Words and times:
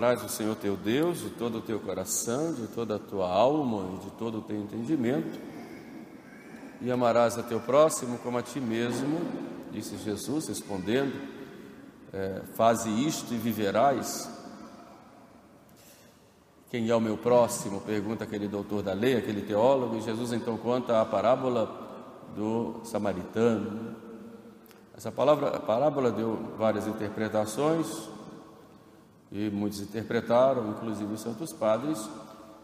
Amarás 0.00 0.24
o 0.24 0.30
Senhor 0.30 0.56
teu 0.56 0.78
Deus 0.78 1.20
de 1.20 1.28
todo 1.28 1.58
o 1.58 1.60
teu 1.60 1.78
coração, 1.78 2.54
de 2.54 2.66
toda 2.68 2.96
a 2.96 2.98
tua 2.98 3.30
alma 3.30 3.96
e 3.96 4.06
de 4.06 4.10
todo 4.12 4.38
o 4.38 4.40
teu 4.40 4.56
entendimento, 4.56 5.38
e 6.80 6.90
amarás 6.90 7.36
a 7.36 7.42
teu 7.42 7.60
próximo 7.60 8.16
como 8.20 8.38
a 8.38 8.42
ti 8.42 8.60
mesmo, 8.60 9.20
disse 9.70 9.98
Jesus, 9.98 10.48
respondendo: 10.48 11.12
é, 12.14 12.40
Faze 12.54 12.88
isto 12.88 13.34
e 13.34 13.36
viverás. 13.36 14.26
Quem 16.70 16.88
é 16.88 16.96
o 16.96 17.00
meu 17.00 17.18
próximo? 17.18 17.82
Pergunta 17.82 18.24
aquele 18.24 18.48
doutor 18.48 18.82
da 18.82 18.94
lei, 18.94 19.18
aquele 19.18 19.42
teólogo, 19.42 19.98
e 19.98 20.00
Jesus 20.00 20.32
então 20.32 20.56
conta 20.56 21.02
a 21.02 21.04
parábola 21.04 21.66
do 22.34 22.80
samaritano. 22.84 23.94
Essa 24.96 25.12
palavra, 25.12 25.48
a 25.48 25.60
parábola 25.60 26.10
deu 26.10 26.54
várias 26.56 26.86
interpretações, 26.86 28.08
e 29.32 29.48
muitos 29.50 29.80
interpretaram, 29.80 30.70
inclusive 30.70 31.12
os 31.14 31.20
santos 31.20 31.52
padres, 31.52 32.08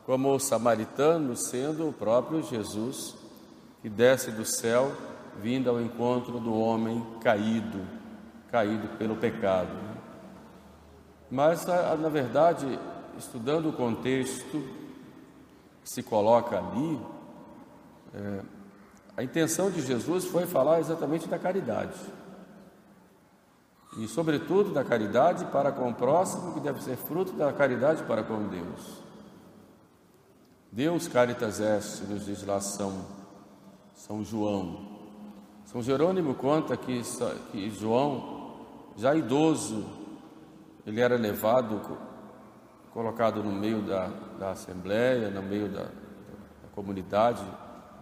como 0.05 0.35
o 0.35 0.39
samaritano 0.39 1.37
sendo 1.37 1.89
o 1.89 1.93
próprio 1.93 2.43
Jesus 2.43 3.15
que 3.83 3.89
desce 3.89 4.31
do 4.31 4.45
céu, 4.45 4.93
vindo 5.41 5.71
ao 5.71 5.81
encontro 5.81 6.41
do 6.41 6.55
homem 6.55 7.05
caído, 7.21 7.81
caído 8.51 8.89
pelo 8.97 9.17
pecado. 9.17 9.71
Mas, 11.31 11.65
na 11.67 12.09
verdade, 12.09 12.79
estudando 13.19 13.69
o 13.69 13.73
contexto 13.73 14.65
que 15.83 15.91
se 15.91 16.03
coloca 16.03 16.59
ali, 16.59 17.01
é, 18.15 18.41
a 19.17 19.23
intenção 19.23 19.71
de 19.71 19.83
Jesus 19.83 20.25
foi 20.25 20.47
falar 20.47 20.81
exatamente 20.81 21.29
da 21.29 21.39
caridade. 21.39 21.99
E, 23.97 24.07
sobretudo, 24.07 24.73
da 24.73 24.85
caridade 24.85 25.45
para 25.47 25.73
com 25.73 25.89
o 25.89 25.95
próximo, 25.95 26.53
que 26.53 26.61
deve 26.61 26.83
ser 26.83 26.97
fruto 26.97 27.33
da 27.33 27.53
caridade 27.53 28.03
para 28.03 28.23
com 28.23 28.47
Deus. 28.49 29.03
Deus 30.71 31.09
caritas 31.09 31.61
est, 31.61 32.03
nos 32.09 32.27
diz 32.27 32.45
lá 32.45 32.61
São, 32.61 32.93
São 33.95 34.23
João. 34.23 34.97
São 35.65 35.83
Jerônimo 35.83 36.35
conta 36.35 36.77
que, 36.77 37.01
que 37.51 37.71
João, 37.71 38.57
já 38.97 39.15
idoso, 39.15 39.87
ele 40.87 41.01
era 41.01 41.17
levado 41.17 41.81
colocado 42.93 43.43
no 43.43 43.53
meio 43.53 43.83
da, 43.83 44.09
da 44.39 44.51
assembleia, 44.53 45.29
no 45.29 45.43
meio 45.43 45.69
da, 45.69 45.83
da 45.83 46.69
comunidade 46.75 47.45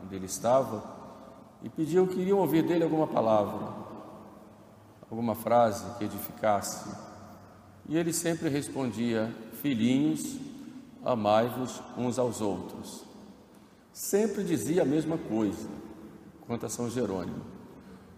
onde 0.04 0.14
ele 0.14 0.26
estava, 0.26 0.84
e 1.62 1.68
pediam, 1.68 2.06
queriam 2.06 2.38
ouvir 2.38 2.62
dele 2.62 2.84
alguma 2.84 3.06
palavra, 3.06 3.83
alguma 5.10 5.34
frase 5.34 5.84
que 5.98 6.04
edificasse. 6.04 6.88
E 7.88 7.96
ele 7.96 8.12
sempre 8.12 8.48
respondia: 8.48 9.34
Filhinhos, 9.60 10.38
amai-vos 11.04 11.82
uns 11.96 12.18
aos 12.18 12.40
outros. 12.40 13.04
Sempre 13.92 14.42
dizia 14.42 14.82
a 14.82 14.86
mesma 14.86 15.16
coisa, 15.16 15.68
quanto 16.46 16.66
a 16.66 16.68
São 16.68 16.90
Jerônimo. 16.90 17.42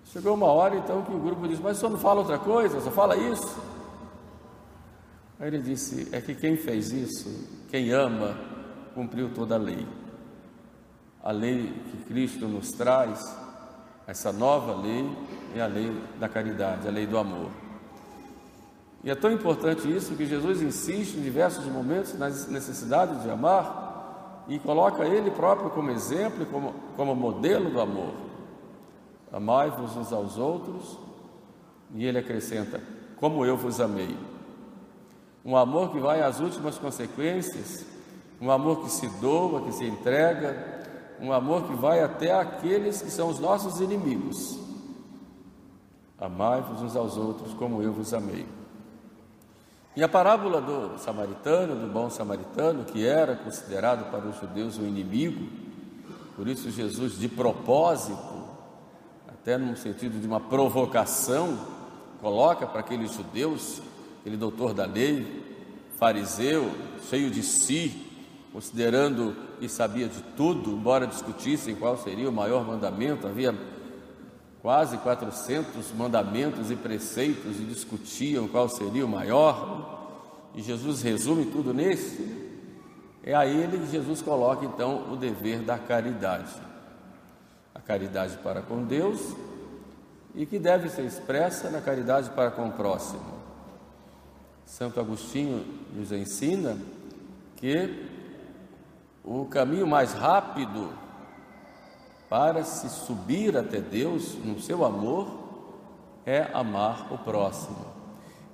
Chegou 0.07 0.35
uma 0.35 0.47
hora 0.47 0.77
então 0.77 1.03
que 1.03 1.13
o 1.13 1.19
grupo 1.19 1.47
disse: 1.49 1.63
Mas 1.63 1.79
só 1.79 1.89
não 1.89 1.99
fala 1.99 2.21
outra 2.21 2.39
coisa, 2.39 2.81
só 2.81 2.91
fala 2.91 3.17
isso. 3.17 3.61
Aí 5.39 5.49
ele 5.49 5.59
disse: 5.59 6.09
É 6.13 6.21
que 6.21 6.35
quem 6.35 6.57
fez 6.57 6.93
isso, 6.93 7.29
quem 7.69 7.91
ama, 7.91 8.39
cumpriu 8.95 9.35
toda 9.35 9.57
a 9.57 9.59
lei. 9.59 9.87
A 11.23 11.33
lei 11.33 11.73
que 11.91 12.05
Cristo 12.05 12.47
nos 12.47 12.71
traz, 12.73 13.21
essa 14.07 14.33
nova 14.33 14.75
lei, 14.75 15.11
é 15.55 15.61
a 15.61 15.67
lei 15.67 15.93
da 16.19 16.29
caridade, 16.29 16.87
a 16.87 16.91
lei 16.91 17.07
do 17.07 17.19
amor. 17.19 17.51
E 19.03 19.11
é 19.11 19.15
tão 19.15 19.31
importante 19.31 19.91
isso 19.91 20.15
que 20.17 20.27
Jesus 20.27 20.63
insiste 20.63 21.17
em 21.17 21.23
diversos 21.23 21.65
momentos 21.67 22.19
na 22.19 22.29
necessidade 22.29 23.23
de 23.23 23.31
amar 23.31 24.45
e 24.49 24.59
coloca 24.59 25.05
Ele 25.05 25.31
próprio 25.31 25.71
como 25.71 25.91
exemplo 25.91 26.43
e 26.43 26.47
como, 26.47 26.75
como 26.97 27.15
modelo 27.15 27.71
do 27.71 27.81
amor. 27.81 28.15
Amai-vos 29.33 29.97
uns 29.97 30.13
aos 30.13 30.39
outros, 30.39 30.99
e 31.95 32.05
Ele 32.05 32.19
acrescenta: 32.19 32.81
Como 33.17 33.45
eu 33.45 33.57
vos 33.57 33.81
amei 33.81 34.17
um 35.47 35.57
amor 35.57 35.93
que 35.93 36.01
vai 36.01 36.21
às 36.21 36.41
últimas 36.41 36.77
consequências, 36.77 37.87
um 38.41 38.51
amor 38.51 38.83
que 38.83 38.91
se 38.91 39.07
doa, 39.21 39.63
que 39.63 39.71
se 39.71 39.85
entrega, 39.85 40.76
um 41.21 41.33
amor 41.33 41.65
que 41.65 41.75
vai 41.75 42.03
até 42.03 42.33
aqueles 42.33 43.03
que 43.03 43.11
são 43.11 43.29
os 43.29 43.39
nossos 43.39 43.81
inimigos. 43.81 44.59
Amai-vos 46.19 46.83
uns 46.83 46.97
aos 46.97 47.17
outros 47.17 47.53
como 47.55 47.83
eu 47.83 47.93
vos 47.93 48.15
amei. 48.15 48.47
E 49.95 50.03
a 50.03 50.09
parábola 50.09 50.61
do 50.61 50.99
samaritano, 50.99 51.75
do 51.75 51.91
bom 51.91 52.11
samaritano, 52.11 52.85
que 52.85 53.07
era 53.07 53.35
considerado 53.35 54.11
para 54.11 54.27
os 54.27 54.39
judeus 54.39 54.79
o 54.79 54.83
inimigo, 54.83 55.49
por 56.35 56.47
isso 56.49 56.71
Jesus, 56.71 57.19
de 57.19 57.29
propósito, 57.29 58.45
até 59.27 59.57
no 59.57 59.75
sentido 59.75 60.21
de 60.21 60.27
uma 60.27 60.41
provocação, 60.41 61.59
coloca 62.21 62.67
para 62.67 62.81
aqueles 62.81 63.13
judeus 63.13 63.81
aquele 64.21 64.37
doutor 64.37 64.75
da 64.75 64.85
lei, 64.85 65.45
fariseu, 65.97 66.71
cheio 67.09 67.31
de 67.31 67.43
si, 67.43 68.16
considerando 68.57 69.37
que 69.61 69.69
sabia 69.69 70.09
de 70.09 70.23
tudo, 70.35 70.71
embora 70.71 71.07
discutissem 71.07 71.75
qual 71.75 71.99
seria 71.99 72.27
o 72.27 72.33
maior 72.33 72.67
mandamento, 72.67 73.27
havia 73.27 73.55
quase 74.63 74.97
400 74.97 75.93
mandamentos 75.93 76.71
e 76.71 76.75
preceitos 76.75 77.61
e 77.61 77.65
discutiam 77.65 78.49
qual 78.49 78.67
seria 78.71 79.05
o 79.05 79.09
maior, 79.09 80.49
e 80.55 80.63
Jesus 80.63 81.03
resume 81.03 81.45
tudo 81.45 81.75
nesse. 81.75 82.57
É 83.23 83.35
a 83.35 83.45
ele 83.45 83.77
que 83.77 83.91
Jesus 83.91 84.23
coloca 84.23 84.65
então 84.65 85.13
o 85.13 85.17
dever 85.17 85.59
da 85.61 85.77
caridade. 85.77 86.55
A 87.75 87.81
caridade 87.83 88.39
para 88.39 88.63
com 88.63 88.85
Deus 88.85 89.37
e 90.35 90.47
que 90.47 90.59
deve 90.59 90.89
ser 90.89 91.05
expressa 91.05 91.69
na 91.69 91.83
caridade 91.83 92.31
para 92.31 92.51
com 92.51 92.69
o 92.69 92.73
próximo. 92.73 93.21
Santo 94.65 94.99
Agostinho 94.99 95.63
nos 95.95 96.11
ensina 96.11 96.79
que 97.57 98.16
o 99.27 99.45
caminho 99.47 99.87
mais 99.87 100.13
rápido 100.13 100.89
para 102.29 102.65
se 102.65 102.89
subir 102.89 103.57
até 103.57 103.81
Deus 103.81 104.35
no 104.45 104.61
seu 104.61 104.85
amor 104.85 105.27
é 106.25 106.49
amar 106.55 107.13
o 107.13 107.19
próximo. 107.19 107.85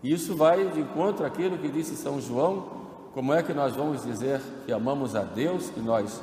Isso 0.02 0.34
vai 0.34 0.66
de 0.68 0.80
encontro 0.80 1.24
àquilo 1.24 1.58
que 1.58 1.68
disse 1.68 1.94
São 1.94 2.20
João: 2.20 2.66
como 3.14 3.32
é 3.32 3.42
que 3.42 3.52
nós 3.52 3.76
vamos 3.76 4.02
dizer 4.02 4.40
que 4.64 4.72
amamos 4.72 5.14
a 5.14 5.22
Deus 5.22 5.68
que 5.70 5.80
nós 5.80 6.20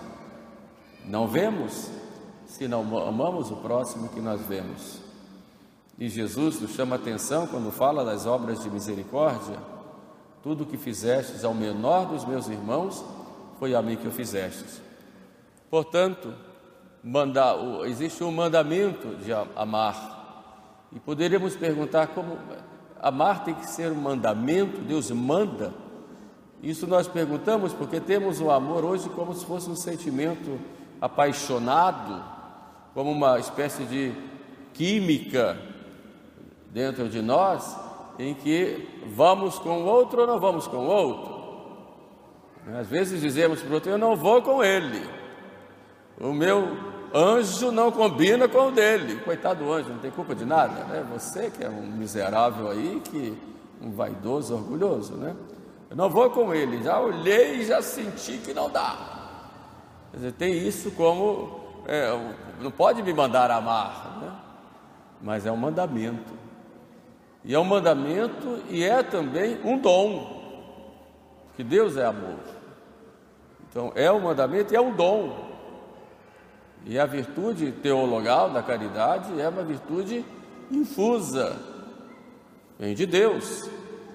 não 1.06 1.28
vemos, 1.28 1.90
se 2.46 2.68
não 2.68 2.82
amamos 3.08 3.52
o 3.52 3.56
próximo 3.58 4.10
que 4.10 4.20
nós 4.20 4.42
vemos? 4.42 5.00
E 5.98 6.10
Jesus 6.10 6.60
nos 6.60 6.72
chama 6.72 6.96
atenção 6.96 7.46
quando 7.46 7.72
fala 7.72 8.04
das 8.04 8.26
obras 8.26 8.64
de 8.64 8.70
misericórdia 8.70 9.58
tudo 10.42 10.64
o 10.64 10.66
que 10.66 10.78
fizestes 10.78 11.44
ao 11.44 11.54
menor 11.54 12.06
dos 12.06 12.26
meus 12.26 12.48
irmãos, 12.48 13.04
foi 13.60 13.76
a 13.76 13.82
mim 13.82 13.98
que 13.98 14.08
o 14.08 14.12
fizestes. 14.12 14.82
Portanto, 15.70 16.34
mandar, 17.04 17.56
existe 17.86 18.24
um 18.24 18.32
mandamento 18.32 19.16
de 19.18 19.32
amar. 19.56 20.88
E 20.92 21.00
poderíamos 21.00 21.56
perguntar 21.56 22.08
como 22.08 22.38
amar 23.02 23.44
tem 23.44 23.54
que 23.54 23.68
ser 23.68 23.92
um 23.92 24.02
mandamento, 24.02 24.82
Deus 24.82 25.12
manda. 25.12 25.74
Isso 26.64 26.88
nós 26.88 27.08
perguntamos 27.08 27.74
porque 27.74 28.00
temos 28.00 28.42
o 28.42 28.50
amor 28.50 28.84
hoje 28.84 29.10
como 29.10 29.34
se 29.36 29.46
fosse 29.46 29.70
um 29.70 29.76
sentimento 29.76 30.60
apaixonado, 31.00 32.24
como 32.94 33.12
uma 33.12 33.40
espécie 33.40 33.84
de 33.84 34.14
química 34.74 35.58
dentro 36.72 37.08
de 37.08 37.22
nós, 37.22 37.78
em 38.18 38.34
que 38.34 39.04
vamos 39.16 39.60
com 39.60 39.84
o 39.84 39.86
outro 39.86 40.22
ou 40.22 40.28
não 40.28 40.40
vamos 40.40 40.68
com 40.68 40.78
o 40.78 40.88
outro. 40.88 41.39
Às 42.80 42.88
vezes 42.88 43.22
dizemos 43.22 43.62
para 43.62 43.72
o 43.72 43.74
outro, 43.74 43.92
eu 43.92 43.98
não 43.98 44.16
vou 44.16 44.42
com 44.42 44.64
ele. 44.64 45.08
O 46.20 46.34
meu 46.34 46.78
anjo 47.14 47.72
não 47.72 47.92
combina 47.92 48.48
com 48.48 48.68
o 48.68 48.72
dele. 48.72 49.20
Coitado 49.22 49.64
do 49.64 49.72
anjo, 49.72 49.90
não 49.90 50.00
tem 50.00 50.12
culpa 50.12 50.36
de 50.36 50.46
nada, 50.46 50.84
né? 50.86 51.06
Você 51.14 51.50
que 51.50 51.64
é 51.64 51.70
um 51.70 51.82
miserável 51.82 52.70
aí, 52.70 53.02
que 53.04 53.38
um 53.82 53.92
vaidoso, 53.92 54.54
orgulhoso, 54.54 55.16
né? 55.16 55.36
Eu 55.90 55.96
não 55.96 56.10
vou 56.10 56.30
com 56.30 56.54
ele. 56.54 56.84
Já 56.84 57.00
olhei 57.00 57.62
e 57.62 57.66
já 57.66 57.82
senti 57.82 58.38
que 58.38 58.54
não 58.54 58.70
dá. 58.70 58.98
Quer 60.12 60.18
dizer, 60.18 60.32
tem 60.34 60.68
isso 60.68 60.92
como 60.92 61.60
é, 61.88 62.12
não 62.62 62.70
pode 62.70 63.02
me 63.02 63.14
mandar 63.14 63.50
amar, 63.50 64.20
né? 64.22 64.32
Mas 65.22 65.46
é 65.46 65.52
um 65.52 65.58
mandamento. 65.58 66.34
E 67.44 67.56
é 67.56 67.60
um 67.60 67.64
mandamento 67.64 68.62
e 68.70 68.84
é 68.84 69.02
também 69.02 69.60
um 69.64 69.78
dom, 69.78 70.39
que 71.60 71.64
Deus 71.66 71.98
é 71.98 72.06
amor. 72.06 72.40
Então, 73.70 73.92
é 73.94 74.10
um 74.10 74.22
mandamento 74.22 74.74
e 74.74 74.78
é 74.78 74.80
um 74.80 74.96
dom. 74.96 75.50
E 76.86 76.98
a 76.98 77.06
virtude 77.06 77.74
teologal 77.74 78.50
da 78.50 78.64
caridade 78.64 79.38
é 79.38 79.50
uma 79.50 79.62
virtude 79.62 80.26
infusa, 80.72 81.58
vem 82.80 82.96
de 82.96 83.06
Deus. 83.06 83.70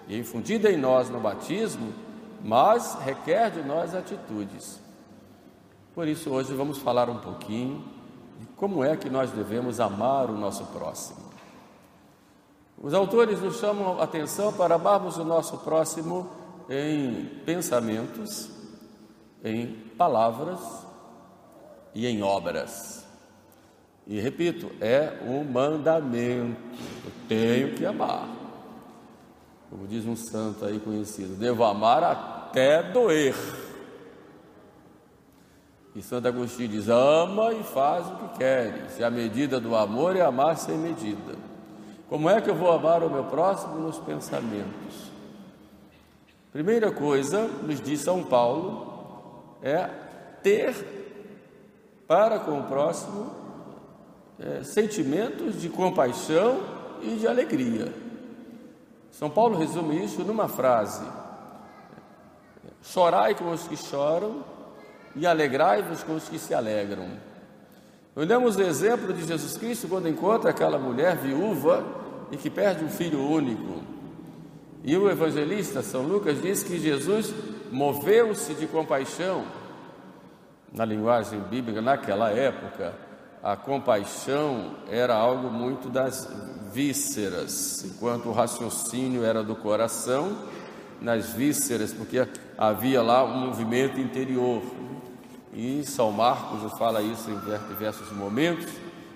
e 0.08 0.18
infundida 0.18 0.72
em 0.72 0.78
nós 0.78 1.10
no 1.10 1.20
batismo, 1.20 1.92
mas 2.42 2.94
requer 3.02 3.50
de 3.50 3.62
nós 3.62 3.94
atitudes. 3.94 4.80
Por 5.94 6.08
isso, 6.08 6.30
hoje 6.30 6.54
vamos 6.54 6.78
falar 6.78 7.10
um 7.10 7.18
pouquinho 7.18 7.84
de 8.40 8.46
como 8.56 8.82
é 8.82 8.96
que 8.96 9.10
nós 9.10 9.30
devemos 9.30 9.80
amar 9.80 10.30
o 10.30 10.34
nosso 10.34 10.64
próximo. 10.68 11.20
Os 12.82 12.94
autores 12.94 13.38
nos 13.42 13.58
chamam 13.58 14.00
a 14.00 14.04
atenção 14.04 14.50
para 14.50 14.76
amarmos 14.76 15.18
o 15.18 15.24
nosso 15.24 15.58
próximo 15.58 16.42
em 16.68 17.24
pensamentos, 17.44 18.50
em 19.44 19.66
palavras 19.96 20.60
e 21.94 22.06
em 22.06 22.22
obras. 22.22 23.04
E 24.06 24.20
repito, 24.20 24.70
é 24.80 25.18
um 25.26 25.44
mandamento. 25.44 26.60
Eu 27.04 27.12
tenho 27.28 27.74
que 27.74 27.86
amar. 27.86 28.28
Como 29.70 29.86
diz 29.86 30.06
um 30.06 30.16
santo 30.16 30.64
aí 30.64 30.78
conhecido, 30.78 31.34
devo 31.36 31.64
amar 31.64 32.04
até 32.04 32.82
doer. 32.82 33.34
E 35.94 36.02
Santo 36.02 36.28
Agostinho 36.28 36.68
diz: 36.68 36.88
ama 36.88 37.52
e 37.52 37.62
faz 37.62 38.06
o 38.06 38.16
que 38.16 38.38
queres. 38.38 38.98
E 38.98 39.04
a 39.04 39.10
medida 39.10 39.60
do 39.60 39.74
amor 39.74 40.16
é 40.16 40.20
amar 40.20 40.56
sem 40.58 40.76
medida. 40.76 41.34
Como 42.08 42.28
é 42.28 42.40
que 42.40 42.50
eu 42.50 42.54
vou 42.54 42.70
amar 42.70 43.02
o 43.02 43.10
meu 43.10 43.24
próximo 43.24 43.78
nos 43.78 43.98
pensamentos? 43.98 45.13
Primeira 46.54 46.92
coisa, 46.92 47.48
nos 47.48 47.80
diz 47.80 48.00
São 48.02 48.22
Paulo, 48.22 49.56
é 49.60 49.90
ter 50.40 50.72
para 52.06 52.38
com 52.38 52.60
o 52.60 52.62
próximo 52.62 53.32
é, 54.38 54.62
sentimentos 54.62 55.60
de 55.60 55.68
compaixão 55.68 56.60
e 57.02 57.16
de 57.16 57.26
alegria. 57.26 57.92
São 59.10 59.28
Paulo 59.28 59.58
resume 59.58 60.04
isso 60.04 60.22
numa 60.22 60.46
frase: 60.46 61.04
chorai 62.84 63.34
com 63.34 63.50
os 63.50 63.66
que 63.66 63.76
choram 63.76 64.44
e 65.16 65.26
alegrai-vos 65.26 66.04
com 66.04 66.14
os 66.14 66.28
que 66.28 66.38
se 66.38 66.54
alegram. 66.54 67.18
Olhamos 68.14 68.54
o 68.54 68.62
exemplo 68.62 69.12
de 69.12 69.26
Jesus 69.26 69.56
Cristo 69.56 69.88
quando 69.88 70.08
encontra 70.08 70.50
aquela 70.50 70.78
mulher 70.78 71.16
viúva 71.16 71.84
e 72.30 72.36
que 72.36 72.48
perde 72.48 72.84
um 72.84 72.88
filho 72.88 73.28
único. 73.28 73.93
E 74.84 74.94
o 74.98 75.10
evangelista 75.10 75.82
São 75.82 76.02
Lucas 76.02 76.42
diz 76.42 76.62
que 76.62 76.78
Jesus 76.78 77.32
moveu-se 77.72 78.52
de 78.52 78.66
compaixão. 78.66 79.42
Na 80.70 80.84
linguagem 80.84 81.40
bíblica, 81.40 81.80
naquela 81.80 82.28
época, 82.28 82.94
a 83.42 83.56
compaixão 83.56 84.72
era 84.90 85.14
algo 85.14 85.48
muito 85.48 85.88
das 85.88 86.28
vísceras, 86.70 87.82
enquanto 87.86 88.28
o 88.28 88.32
raciocínio 88.32 89.24
era 89.24 89.42
do 89.42 89.56
coração, 89.56 90.36
nas 91.00 91.32
vísceras, 91.32 91.94
porque 91.94 92.28
havia 92.58 93.00
lá 93.00 93.24
um 93.24 93.46
movimento 93.46 93.98
interior. 93.98 94.62
E 95.54 95.82
São 95.86 96.12
Marcos 96.12 96.70
fala 96.78 97.00
isso 97.00 97.30
em 97.30 97.38
diversos 97.70 98.12
momentos, 98.12 98.70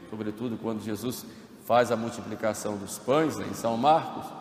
sobretudo 0.09 0.57
quando 0.57 0.83
Jesus 0.83 1.27
faz 1.67 1.93
a 1.93 1.97
multiplicação 1.97 2.79
dos 2.79 2.97
pães, 2.97 3.37
né, 3.37 3.47
em 3.51 3.55
São 3.55 3.77
Marcos 3.77 4.38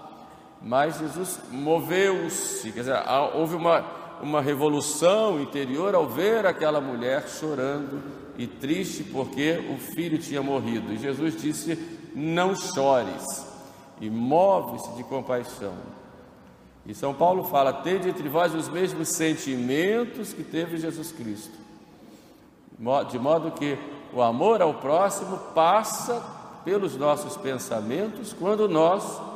mas 0.61 0.99
Jesus 0.99 1.39
moveu-se, 1.51 2.71
quer 2.71 2.79
dizer, 2.79 3.03
houve 3.33 3.55
uma, 3.55 3.85
uma 4.21 4.41
revolução 4.41 5.39
interior 5.39 5.93
ao 5.95 6.07
ver 6.07 6.45
aquela 6.45 6.81
mulher 6.81 7.27
chorando 7.27 8.01
e 8.37 8.47
triste 8.47 9.03
porque 9.03 9.63
o 9.69 9.77
filho 9.77 10.17
tinha 10.17 10.41
morrido. 10.41 10.93
E 10.93 10.97
Jesus 10.97 11.39
disse: 11.39 11.77
Não 12.15 12.55
chores, 12.55 13.45
e 13.99 14.09
move-se 14.09 14.91
de 14.95 15.03
compaixão. 15.03 15.73
E 16.85 16.93
São 16.93 17.13
Paulo 17.13 17.43
fala: 17.43 17.73
Tende 17.73 18.09
entre 18.09 18.29
vós 18.29 18.53
os 18.53 18.69
mesmos 18.69 19.09
sentimentos 19.09 20.33
que 20.33 20.43
teve 20.43 20.77
Jesus 20.77 21.11
Cristo, 21.11 21.57
de 23.09 23.19
modo 23.19 23.51
que 23.51 23.77
o 24.13 24.21
amor 24.21 24.61
ao 24.61 24.75
próximo 24.75 25.37
passa 25.53 26.23
pelos 26.63 26.95
nossos 26.95 27.37
pensamentos 27.37 28.33
quando 28.33 28.67
nós 28.67 29.26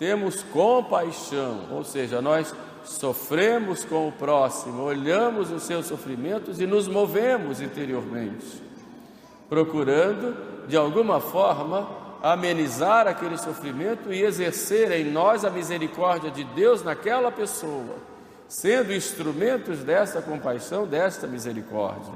temos 0.00 0.42
compaixão, 0.42 1.66
ou 1.70 1.84
seja, 1.84 2.22
nós 2.22 2.54
sofremos 2.82 3.84
com 3.84 4.08
o 4.08 4.12
próximo, 4.12 4.82
olhamos 4.82 5.52
os 5.52 5.62
seus 5.64 5.84
sofrimentos 5.84 6.58
e 6.58 6.66
nos 6.66 6.88
movemos 6.88 7.60
interiormente, 7.60 8.62
procurando, 9.46 10.66
de 10.66 10.74
alguma 10.74 11.20
forma, 11.20 11.86
amenizar 12.22 13.06
aquele 13.06 13.36
sofrimento 13.36 14.10
e 14.10 14.22
exercer 14.22 14.90
em 14.92 15.04
nós 15.04 15.44
a 15.44 15.50
misericórdia 15.50 16.30
de 16.30 16.44
Deus 16.44 16.82
naquela 16.82 17.30
pessoa, 17.30 17.96
sendo 18.48 18.94
instrumentos 18.94 19.80
dessa 19.80 20.22
compaixão, 20.22 20.86
desta 20.86 21.26
misericórdia. 21.26 22.14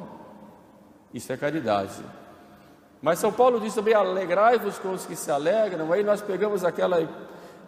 Isso 1.12 1.31
é 1.31 1.36
caridade. 1.36 2.02
Mas 3.02 3.19
São 3.19 3.31
Paulo 3.31 3.60
diz 3.60 3.75
também: 3.75 3.92
alegrai-vos 3.92 4.78
com 4.78 4.92
os 4.92 5.04
que 5.04 5.14
se 5.14 5.31
alegram. 5.31 5.92
Aí 5.92 6.02
nós 6.02 6.22
pegamos 6.22 6.64
aquela 6.64 7.06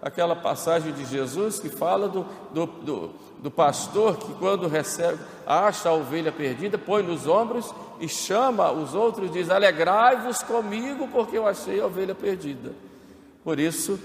aquela 0.02 0.36
passagem 0.36 0.92
de 0.92 1.04
Jesus 1.04 1.58
que 1.58 1.68
fala 1.68 2.08
do, 2.08 2.26
do, 2.52 2.66
do, 2.66 3.10
do, 3.42 3.50
pastor 3.50 4.16
que, 4.16 4.32
quando 4.34 4.68
recebe, 4.68 5.18
acha 5.46 5.88
a 5.88 5.94
ovelha 5.94 6.30
perdida, 6.30 6.78
põe 6.78 7.02
nos 7.02 7.26
ombros 7.26 7.74
e 8.00 8.08
chama 8.08 8.70
os 8.70 8.94
outros, 8.94 9.30
diz: 9.30 9.50
Alegrai-vos 9.50 10.42
comigo, 10.42 11.08
porque 11.08 11.38
eu 11.38 11.46
achei 11.46 11.80
a 11.80 11.86
ovelha 11.86 12.14
perdida. 12.14 12.72
Por 13.42 13.58
isso, 13.58 13.98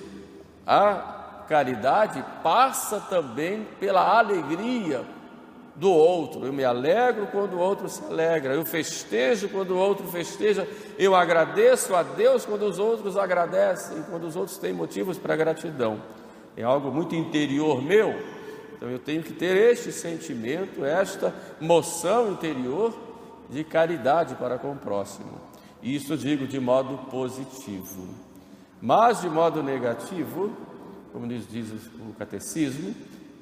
a 0.66 1.44
caridade 1.48 2.24
passa 2.42 3.00
também 3.00 3.68
pela 3.80 4.18
alegria 4.18 5.06
do 5.76 5.90
outro. 5.90 6.46
Eu 6.46 6.54
me 6.54 6.64
alegro 6.64 7.28
quando 7.28 7.54
o 7.54 7.60
outro 7.60 7.88
se 7.90 8.04
alegra, 8.04 8.54
eu 8.54 8.66
festejo 8.66 9.50
quando 9.50 9.72
o 9.72 9.78
outro 9.78 10.08
festeja, 10.08 10.68
eu 10.98 11.16
agradeço 11.16 11.96
a 11.96 12.04
Deus 12.04 12.46
quando 12.46 12.64
os 12.64 12.80
outros 12.80 13.18
agradecem, 13.18 14.04
quando 14.10 14.26
os 14.26 14.36
outros 14.36 14.58
têm 14.58 14.74
motivos 14.74 15.18
para 15.18 15.36
gratidão. 15.36 16.02
É 16.56 16.64
algo 16.64 16.92
muito 16.92 17.16
interior 17.16 17.82
meu, 17.82 18.14
então 18.76 18.90
eu 18.90 19.00
tenho 19.00 19.24
que 19.24 19.34
ter 19.34 19.56
este 19.56 19.92
sentimento, 19.92 20.84
esta 20.84 21.34
moção 21.60 22.32
interior 22.32 22.94
de 23.50 23.64
caridade 23.64 24.36
para 24.36 24.58
com 24.58 24.72
o 24.72 24.76
próximo. 24.76 25.40
Isso 25.82 26.16
digo 26.18 26.46
de 26.48 26.60
modo 26.60 26.98
positivo. 27.10 28.08
Mas 28.82 29.22
de 29.22 29.30
modo 29.30 29.62
negativo, 29.62 30.52
como 31.12 31.26
nos 31.26 31.48
diz 31.48 31.68
o 31.72 32.14
catecismo, 32.18 32.96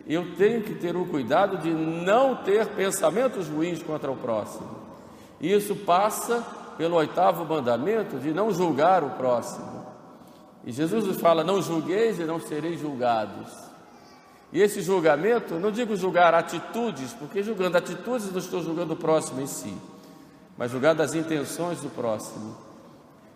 eu 0.10 0.36
tenho 0.36 0.64
que 0.64 0.74
ter 0.74 0.96
o 0.96 1.06
cuidado 1.06 1.58
de 1.58 1.70
não 1.70 2.36
ter 2.36 2.66
pensamentos 2.70 3.48
ruins 3.48 3.84
contra 3.84 4.12
o 4.12 4.18
próximo. 4.18 4.68
Isso 5.40 5.76
passa 5.76 6.44
pelo 6.78 6.96
oitavo 6.96 7.46
mandamento 7.46 8.18
de 8.18 8.34
não 8.34 8.52
julgar 8.52 9.04
o 9.04 9.12
próximo. 9.12 9.86
E 10.66 10.72
Jesus 10.72 11.06
nos 11.06 11.22
fala: 11.22 11.44
não 11.44 11.62
julgueis 11.62 12.20
e 12.20 12.24
não 12.24 12.40
sereis 12.40 12.80
julgados. 12.80 13.52
E 14.52 14.60
esse 14.62 14.82
julgamento, 14.82 15.60
não 15.60 15.72
digo 15.72 15.96
julgar 15.96 16.34
atitudes, 16.34 17.14
porque 17.14 17.44
julgando 17.44 17.78
atitudes 17.78 18.32
não 18.32 18.40
estou 18.40 18.64
julgando 18.64 18.94
o 18.94 18.98
próximo 18.98 19.40
em 19.42 19.46
si, 19.46 19.78
mas 20.58 20.72
julgando 20.72 21.04
as 21.04 21.14
intenções 21.14 21.82
do 21.82 21.90
próximo. 21.90 22.58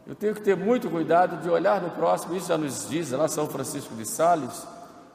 Eu 0.07 0.15
tenho 0.15 0.33
que 0.33 0.41
ter 0.41 0.57
muito 0.57 0.89
cuidado 0.89 1.39
de 1.41 1.49
olhar 1.49 1.79
no 1.81 1.91
próximo, 1.91 2.35
isso 2.35 2.47
já 2.47 2.57
nos 2.57 2.89
diz 2.89 3.11
lá 3.11 3.27
São 3.27 3.47
Francisco 3.47 3.93
de 3.95 4.05
Sales, 4.05 4.67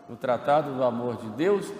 no 0.09 0.17
Tratado 0.17 0.75
do 0.75 0.83
Amor 0.83 1.17
de 1.17 1.29
Deus, 1.31 1.73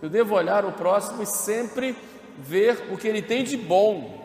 eu 0.00 0.08
devo 0.08 0.34
olhar 0.34 0.64
o 0.64 0.72
próximo 0.72 1.22
e 1.22 1.26
sempre 1.26 1.96
ver 2.38 2.88
o 2.92 2.96
que 2.96 3.08
ele 3.08 3.22
tem 3.22 3.44
de 3.44 3.56
bom, 3.56 4.20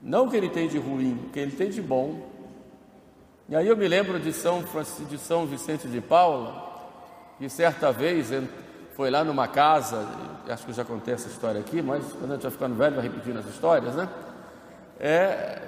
não 0.00 0.26
o 0.26 0.30
que 0.30 0.36
ele 0.36 0.48
tem 0.48 0.68
de 0.68 0.78
ruim, 0.78 1.26
o 1.26 1.30
que 1.30 1.38
ele 1.38 1.52
tem 1.52 1.70
de 1.70 1.82
bom. 1.82 2.28
E 3.48 3.56
aí 3.56 3.66
eu 3.66 3.76
me 3.76 3.86
lembro 3.88 4.18
de 4.18 4.32
São, 4.32 4.64
de 5.08 5.18
São 5.18 5.44
Vicente 5.44 5.88
de 5.88 6.00
Paula, 6.00 6.70
que 7.38 7.48
certa 7.48 7.90
vez 7.92 8.30
foi 8.94 9.10
lá 9.10 9.24
numa 9.24 9.48
casa, 9.48 10.06
acho 10.48 10.64
que 10.64 10.70
eu 10.70 10.74
já 10.74 10.84
contei 10.84 11.14
essa 11.14 11.28
história 11.28 11.60
aqui, 11.60 11.82
mas 11.82 12.12
quando 12.12 12.30
a 12.30 12.34
gente 12.34 12.42
vai 12.42 12.50
ficando 12.50 12.74
velho 12.76 12.94
vai 12.94 13.04
repetindo 13.04 13.38
as 13.38 13.46
histórias, 13.46 13.94
né? 13.94 14.08
É, 14.98 15.60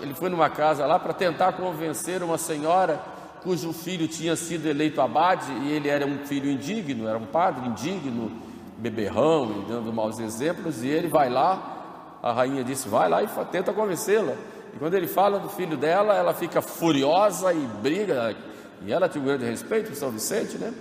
ele 0.00 0.14
foi 0.14 0.28
numa 0.28 0.48
casa 0.48 0.86
lá 0.86 0.98
para 0.98 1.12
tentar 1.12 1.52
convencer 1.52 2.22
uma 2.22 2.38
senhora 2.38 3.00
cujo 3.44 3.72
filho 3.72 4.08
tinha 4.08 4.34
sido 4.34 4.66
eleito 4.66 5.00
abade 5.00 5.52
e 5.62 5.70
ele 5.70 5.88
era 5.88 6.06
um 6.06 6.18
filho 6.26 6.50
indigno, 6.50 7.06
era 7.06 7.18
um 7.18 7.26
padre 7.26 7.68
indigno, 7.68 8.32
beberrão 8.78 9.62
e 9.62 9.68
dando 9.68 9.92
maus 9.92 10.18
exemplos, 10.18 10.82
e 10.82 10.88
ele 10.88 11.08
vai 11.08 11.28
lá, 11.28 12.18
a 12.22 12.32
rainha 12.32 12.64
disse: 12.64 12.88
vai 12.88 13.08
lá 13.08 13.22
e 13.22 13.28
tenta 13.52 13.72
convencê-la. 13.72 14.34
E 14.74 14.78
quando 14.78 14.94
ele 14.94 15.06
fala 15.06 15.38
do 15.38 15.48
filho 15.48 15.76
dela, 15.76 16.14
ela 16.14 16.34
fica 16.34 16.60
furiosa 16.60 17.52
e 17.52 17.66
briga, 17.80 18.34
e 18.84 18.92
ela 18.92 19.08
tinha 19.08 19.22
um 19.22 19.26
grande 19.26 19.44
respeito 19.44 19.90
por 19.90 19.96
São 19.96 20.10
Vicente, 20.10 20.58
né? 20.58 20.72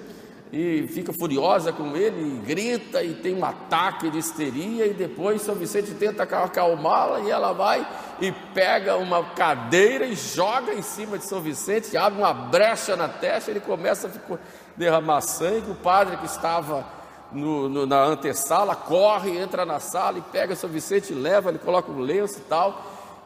E 0.55 0.85
fica 0.87 1.11
furiosa 1.11 1.73
com 1.73 1.97
ele, 1.97 2.21
e 2.21 2.45
grita 2.45 3.01
e 3.01 3.15
tem 3.15 3.35
um 3.35 3.43
ataque 3.43 4.11
de 4.11 4.19
histeria, 4.19 4.85
e 4.85 4.93
depois 4.93 5.41
São 5.41 5.55
Vicente 5.55 5.95
tenta 5.95 6.21
acalmá-la 6.21 7.21
e 7.21 7.31
ela 7.31 7.53
vai 7.53 7.83
e 8.21 8.31
pega 8.53 8.95
uma 8.97 9.23
cadeira 9.31 10.05
e 10.05 10.13
joga 10.15 10.71
em 10.71 10.83
cima 10.83 11.17
de 11.17 11.25
São 11.25 11.41
Vicente, 11.41 11.97
abre 11.97 12.19
uma 12.19 12.31
brecha 12.31 12.95
na 12.95 13.07
testa, 13.07 13.49
ele 13.49 13.61
começa 13.61 14.07
a 14.07 14.37
derramar 14.77 15.21
sangue, 15.21 15.71
o 15.71 15.75
padre 15.75 16.17
que 16.17 16.27
estava 16.27 16.85
no, 17.31 17.67
no, 17.67 17.85
na 17.87 18.03
antessala 18.03 18.75
corre, 18.75 19.35
entra 19.35 19.65
na 19.65 19.79
sala 19.79 20.19
e 20.19 20.21
pega 20.21 20.55
São 20.55 20.69
Vicente, 20.69 21.15
leva, 21.15 21.49
ele 21.49 21.57
coloca 21.57 21.91
um 21.91 21.99
lenço 21.99 22.37
e 22.37 22.41
tal, 22.41 22.79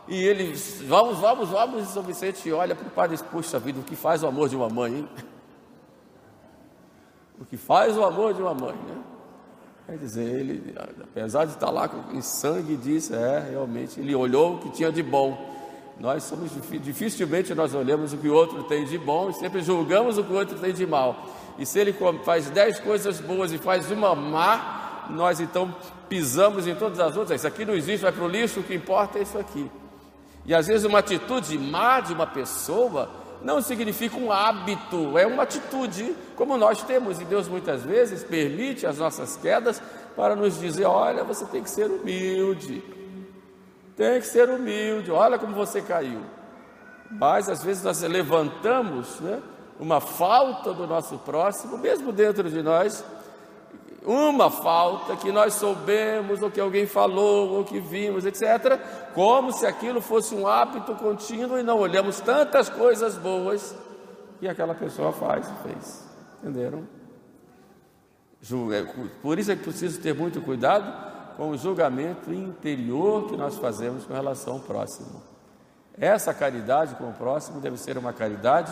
e 0.08 0.16
ele, 0.16 0.54
vamos, 0.88 1.18
vamos, 1.18 1.50
vamos, 1.50 1.90
e 1.90 1.92
São 1.92 2.04
Vicente 2.04 2.50
olha 2.54 2.74
para 2.74 2.88
o 2.88 2.90
padre 2.90 3.16
e 3.16 3.18
diz, 3.18 3.28
puxa 3.30 3.60
vida, 3.60 3.82
o 3.82 3.84
que 3.84 3.98
faz 3.98 4.24
o 4.24 4.28
amor 4.28 4.48
de 4.48 4.56
uma 4.56 4.70
mãe, 4.70 5.00
hein? 5.00 5.10
O 7.40 7.46
que 7.46 7.58
faz 7.58 7.98
o 7.98 8.04
amor 8.04 8.34
de 8.34 8.42
uma 8.42 8.54
mãe, 8.54 8.76
né? 8.76 8.98
Quer 9.86 9.98
dizer, 9.98 10.24
ele, 10.24 10.76
apesar 11.02 11.46
de 11.46 11.54
estar 11.54 11.70
lá 11.70 11.90
em 12.12 12.22
sangue, 12.22 12.76
disse, 12.76 13.14
é, 13.14 13.48
realmente, 13.52 14.00
ele 14.00 14.14
olhou 14.14 14.56
o 14.56 14.58
que 14.60 14.70
tinha 14.72 14.92
de 14.92 15.02
bom. 15.02 15.56
Nós 15.98 16.24
somos, 16.24 16.52
dificilmente 16.84 17.56
nós 17.56 17.74
olhamos 17.74 18.12
o 18.12 18.18
que 18.18 18.28
o 18.28 18.34
outro 18.34 18.64
tem 18.64 18.86
de 18.86 18.98
bom 18.98 19.30
e 19.30 19.34
sempre 19.34 19.62
julgamos 19.62 20.18
o 20.18 20.24
que 20.24 20.32
o 20.32 20.36
outro 20.36 20.60
tem 20.60 20.74
de 20.74 20.86
mal. 20.86 21.16
E 21.58 21.66
se 21.66 21.80
ele 21.80 21.96
faz 22.24 22.50
dez 22.50 22.80
coisas 22.80 23.20
boas 23.20 23.52
e 23.52 23.58
faz 23.58 23.90
uma 23.90 24.14
má, 24.14 25.08
nós 25.10 25.40
então 25.40 25.74
pisamos 26.10 26.68
em 26.68 26.76
todas 26.76 27.00
as 27.00 27.16
outras. 27.16 27.40
Isso 27.40 27.48
aqui 27.48 27.66
não 27.66 27.74
existe, 27.74 28.04
vai 28.04 28.12
para 28.12 28.24
o 28.24 28.28
lixo, 28.28 28.60
o 28.60 28.64
que 28.64 28.76
importa 28.76 29.20
é 29.20 29.22
isso 29.22 29.40
aqui. 29.40 29.72
E 30.46 30.54
às 30.54 30.68
vezes 30.68 30.86
uma 30.86 31.00
atitude 31.00 31.58
má 31.58 32.00
de 32.00 32.14
uma 32.14 32.28
pessoa 32.28 33.10
não 33.42 33.62
significa 33.62 34.18
um 34.18 34.32
hábito, 34.32 35.18
é 35.18 35.26
uma 35.26 35.44
atitude, 35.44 36.16
como 36.36 36.58
nós 36.58 36.82
temos, 36.84 37.20
e 37.20 37.26
Deus 37.26 37.48
muitas 37.48 37.84
vezes 37.84 38.24
permite 38.24 38.86
as 38.86 38.98
nossas 38.98 39.38
quedas 39.38 39.82
para 40.16 40.36
nos 40.36 40.60
dizer: 40.60 40.86
olha, 40.86 41.24
você 41.24 41.46
tem 41.46 41.64
que 41.64 41.70
ser 41.70 41.90
humilde, 41.90 42.84
tem 43.96 44.20
que 44.20 44.28
ser 44.28 44.50
humilde, 44.50 45.12
olha 45.12 45.38
como 45.38 45.54
você 45.54 45.82
caiu. 45.82 46.22
Mas 47.10 47.48
às 47.48 47.64
vezes 47.64 47.84
nós 47.84 48.02
levantamos 48.02 49.20
né, 49.20 49.42
uma 49.80 50.02
falta 50.02 50.74
do 50.74 50.86
nosso 50.86 51.18
próximo, 51.20 51.78
mesmo 51.78 52.12
dentro 52.12 52.50
de 52.50 52.62
nós, 52.62 53.04
uma 54.08 54.50
falta 54.50 55.18
que 55.18 55.34
nós 55.34 55.56
soubemos, 55.56 56.42
ou 56.42 56.50
que 56.50 56.62
alguém 56.62 56.88
falou, 56.88 57.58
ou 57.58 57.66
que 57.66 57.78
vimos, 57.78 58.26
etc., 58.26 58.80
como 59.14 59.52
se 59.52 59.66
aquilo 59.66 60.00
fosse 60.00 60.34
um 60.34 60.48
hábito 60.48 60.96
contínuo 60.96 61.60
e 61.60 61.64
não 61.64 61.78
olhamos 61.78 62.22
tantas 62.22 62.70
coisas 62.70 63.18
boas 63.18 63.76
que 64.40 64.48
aquela 64.48 64.74
pessoa 64.74 65.12
faz 65.12 65.48
e 65.50 65.68
fez. 65.68 66.08
Entenderam? 66.42 66.88
É, 68.74 68.84
por 69.22 69.38
isso 69.38 69.52
é 69.52 69.56
que 69.56 69.64
preciso 69.64 70.00
ter 70.00 70.16
muito 70.16 70.40
cuidado 70.42 71.36
com 71.36 71.50
o 71.50 71.58
julgamento 71.58 72.34
interior 72.34 73.28
que 73.28 73.36
nós 73.36 73.58
fazemos 73.58 74.06
com 74.06 74.14
relação 74.14 74.54
ao 74.54 74.60
próximo. 74.60 75.22
Essa 76.00 76.34
caridade 76.34 76.96
com 76.96 77.10
o 77.10 77.14
próximo 77.14 77.60
deve 77.60 77.78
ser 77.78 77.98
uma 77.98 78.14
caridade 78.14 78.72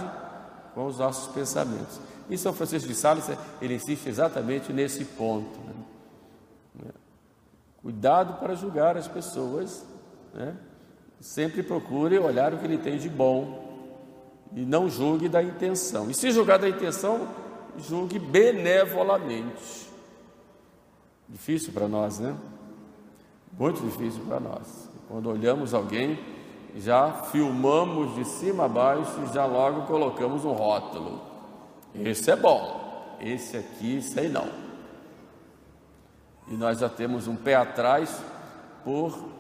com 0.74 0.86
os 0.86 1.00
nossos 1.00 1.34
pensamentos. 1.34 2.00
E 2.30 2.38
São 2.38 2.54
Francisco 2.54 2.88
de 2.88 2.96
Sales, 2.96 3.30
ele 3.62 3.76
insiste 3.76 4.08
exatamente 4.08 4.74
nesse 4.74 5.06
ponto. 5.06 5.60
Né? 6.76 6.92
Cuidado 7.82 8.40
para 8.40 8.56
julgar 8.56 8.98
as 8.98 9.08
pessoas, 9.08 9.86
né? 10.34 10.56
sempre 11.20 11.62
procure 11.62 12.18
olhar 12.18 12.54
o 12.54 12.58
que 12.58 12.66
ele 12.66 12.78
tem 12.78 12.98
de 12.98 13.10
bom 13.10 13.64
e 14.56 14.62
não 14.62 14.90
julgue 14.90 15.30
da 15.30 15.44
intenção. 15.44 16.10
E 16.10 16.14
se 16.14 16.32
julgar 16.32 16.58
da 16.58 16.70
intenção, 16.70 17.28
julgue 17.78 18.18
benevolamente. 18.18 19.90
Difícil 21.28 21.74
para 21.74 21.88
nós, 21.88 22.20
né? 22.20 22.36
Muito 23.58 23.82
difícil 23.82 24.24
para 24.26 24.40
nós. 24.40 24.90
Quando 25.08 25.30
olhamos 25.30 25.74
alguém, 25.74 26.20
já 26.78 27.12
filmamos 27.12 28.16
de 28.16 28.26
cima 28.26 28.66
a 28.66 28.68
baixo 28.68 29.22
e 29.24 29.34
já 29.34 29.46
logo 29.46 29.84
colocamos 29.84 30.44
um 30.46 30.52
rótulo. 30.52 31.35
Esse 32.04 32.32
é 32.32 32.36
bom, 32.36 33.18
esse 33.22 33.58
aqui 33.58 34.02
sei 34.02 34.30
não. 34.30 34.48
E 36.48 36.54
nós 36.56 36.80
já 36.80 36.90
temos 36.90 37.28
um 37.28 37.36
pé 37.36 37.56
atrás 37.56 38.22
por 38.84 39.36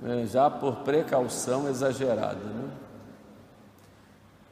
né, 0.00 0.26
já 0.26 0.50
por 0.50 0.76
precaução 0.76 1.68
exagerada. 1.68 2.40
Né? 2.40 2.70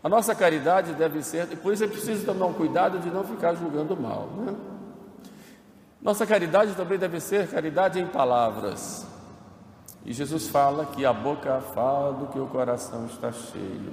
A 0.03 0.09
nossa 0.09 0.35
caridade 0.35 0.93
deve 0.95 1.23
ser, 1.23 1.49
e 1.51 1.57
por 1.57 1.73
isso 1.73 1.85
é 1.85 1.89
preciso 1.89 2.25
tomar 2.25 2.47
um 2.47 2.53
cuidado 2.53 2.99
de 2.99 3.11
não 3.11 3.25
ficar 3.25 3.55
julgando 3.55 3.97
mal. 3.97 4.29
Né? 4.37 4.55
Nossa 6.01 6.27
caridade 6.27 6.75
também 6.75 6.99
deve 6.99 7.19
ser 7.19 7.49
caridade 7.49 7.99
em 7.99 8.07
palavras. 8.07 9.07
E 10.05 10.13
Jesus 10.13 10.49
fala 10.49 10.87
que 10.87 11.05
a 11.05 11.13
boca 11.13 11.61
fala 11.75 12.13
do 12.13 12.27
que 12.29 12.39
o 12.39 12.47
coração 12.47 13.07
está 13.07 13.33
cheio. 13.33 13.93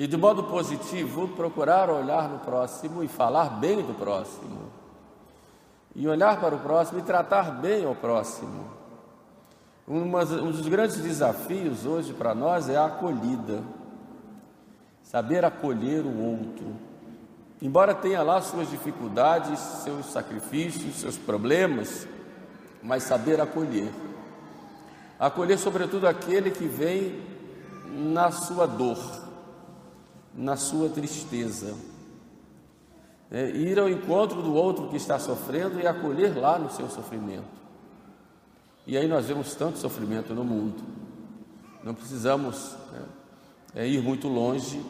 E 0.00 0.06
de 0.06 0.16
modo 0.16 0.44
positivo, 0.44 1.28
procurar 1.28 1.90
olhar 1.90 2.26
no 2.26 2.38
próximo 2.38 3.04
e 3.04 3.06
falar 3.06 3.60
bem 3.60 3.82
do 3.82 3.92
próximo. 3.92 4.72
E 5.94 6.08
olhar 6.08 6.40
para 6.40 6.54
o 6.54 6.58
próximo 6.58 7.00
e 7.00 7.02
tratar 7.02 7.60
bem 7.60 7.86
o 7.86 7.94
próximo. 7.94 8.64
Um 9.86 10.50
dos 10.50 10.66
grandes 10.66 10.96
desafios 11.02 11.84
hoje 11.84 12.14
para 12.14 12.34
nós 12.34 12.70
é 12.70 12.78
a 12.78 12.86
acolhida. 12.86 13.62
Saber 15.02 15.44
acolher 15.44 16.00
o 16.06 16.18
outro. 16.18 16.76
Embora 17.60 17.94
tenha 17.94 18.22
lá 18.22 18.40
suas 18.40 18.70
dificuldades, 18.70 19.58
seus 19.58 20.06
sacrifícios, 20.06 20.94
seus 20.94 21.18
problemas, 21.18 22.08
mas 22.82 23.02
saber 23.02 23.38
acolher. 23.38 23.92
Acolher, 25.18 25.58
sobretudo, 25.58 26.08
aquele 26.08 26.50
que 26.50 26.64
vem 26.64 27.20
na 27.92 28.30
sua 28.30 28.64
dor 28.66 29.19
na 30.34 30.56
sua 30.56 30.88
tristeza. 30.88 31.74
É, 33.30 33.48
ir 33.50 33.78
ao 33.78 33.88
encontro 33.88 34.42
do 34.42 34.54
outro 34.54 34.88
que 34.88 34.96
está 34.96 35.18
sofrendo 35.18 35.78
e 35.80 35.86
acolher 35.86 36.36
lá 36.36 36.58
no 36.58 36.70
seu 36.70 36.88
sofrimento. 36.88 37.60
E 38.86 38.96
aí 38.96 39.06
nós 39.06 39.26
vemos 39.26 39.54
tanto 39.54 39.78
sofrimento 39.78 40.34
no 40.34 40.44
mundo. 40.44 40.82
Não 41.84 41.94
precisamos 41.94 42.74
né, 42.92 43.02
é, 43.74 43.86
ir 43.86 44.02
muito 44.02 44.26
longe. 44.26 44.84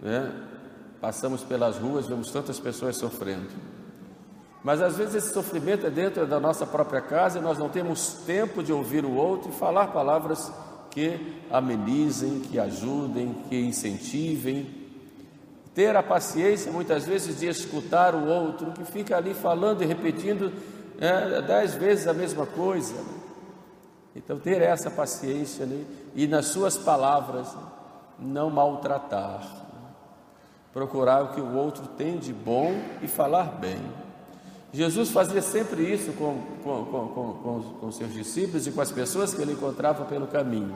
Né? 0.00 0.30
Passamos 1.00 1.42
pelas 1.42 1.78
ruas, 1.78 2.06
vemos 2.06 2.30
tantas 2.30 2.60
pessoas 2.60 2.96
sofrendo. 2.96 3.48
Mas 4.62 4.80
às 4.80 4.96
vezes 4.96 5.16
esse 5.16 5.32
sofrimento 5.32 5.86
é 5.86 5.90
dentro 5.90 6.26
da 6.26 6.38
nossa 6.38 6.64
própria 6.64 7.00
casa 7.00 7.38
e 7.38 7.42
nós 7.42 7.58
não 7.58 7.68
temos 7.68 8.22
tempo 8.26 8.62
de 8.62 8.72
ouvir 8.72 9.04
o 9.04 9.14
outro 9.14 9.50
e 9.50 9.54
falar 9.54 9.88
palavras 9.88 10.52
que 10.92 11.18
amenizem, 11.50 12.40
que 12.40 12.58
ajudem, 12.58 13.34
que 13.48 13.58
incentivem. 13.58 14.82
Ter 15.74 15.96
a 15.96 16.02
paciência, 16.02 16.70
muitas 16.70 17.06
vezes, 17.06 17.40
de 17.40 17.48
escutar 17.48 18.14
o 18.14 18.26
outro, 18.26 18.72
que 18.72 18.84
fica 18.84 19.16
ali 19.16 19.32
falando 19.32 19.82
e 19.82 19.86
repetindo 19.86 20.52
é, 21.00 21.40
dez 21.40 21.74
vezes 21.74 22.06
a 22.06 22.12
mesma 22.12 22.44
coisa. 22.44 22.94
Então, 24.14 24.38
ter 24.38 24.60
essa 24.60 24.90
paciência 24.90 25.64
né? 25.64 25.82
e, 26.14 26.26
nas 26.26 26.46
suas 26.46 26.76
palavras, 26.76 27.48
não 28.18 28.50
maltratar. 28.50 29.42
Procurar 30.74 31.22
o 31.24 31.28
que 31.28 31.40
o 31.40 31.54
outro 31.54 31.86
tem 31.86 32.18
de 32.18 32.34
bom 32.34 32.74
e 33.00 33.08
falar 33.08 33.44
bem. 33.58 33.80
Jesus 34.72 35.10
fazia 35.10 35.42
sempre 35.42 35.82
isso 35.82 36.12
com, 36.12 36.40
com, 36.64 36.84
com, 36.86 37.62
com, 37.78 37.92
seus 37.92 38.14
discípulos 38.14 38.66
e 38.66 38.72
com 38.72 38.80
as 38.80 38.90
pessoas 38.90 39.34
que 39.34 39.42
ele 39.42 39.52
encontrava 39.52 40.06
pelo 40.06 40.26
caminho. 40.26 40.74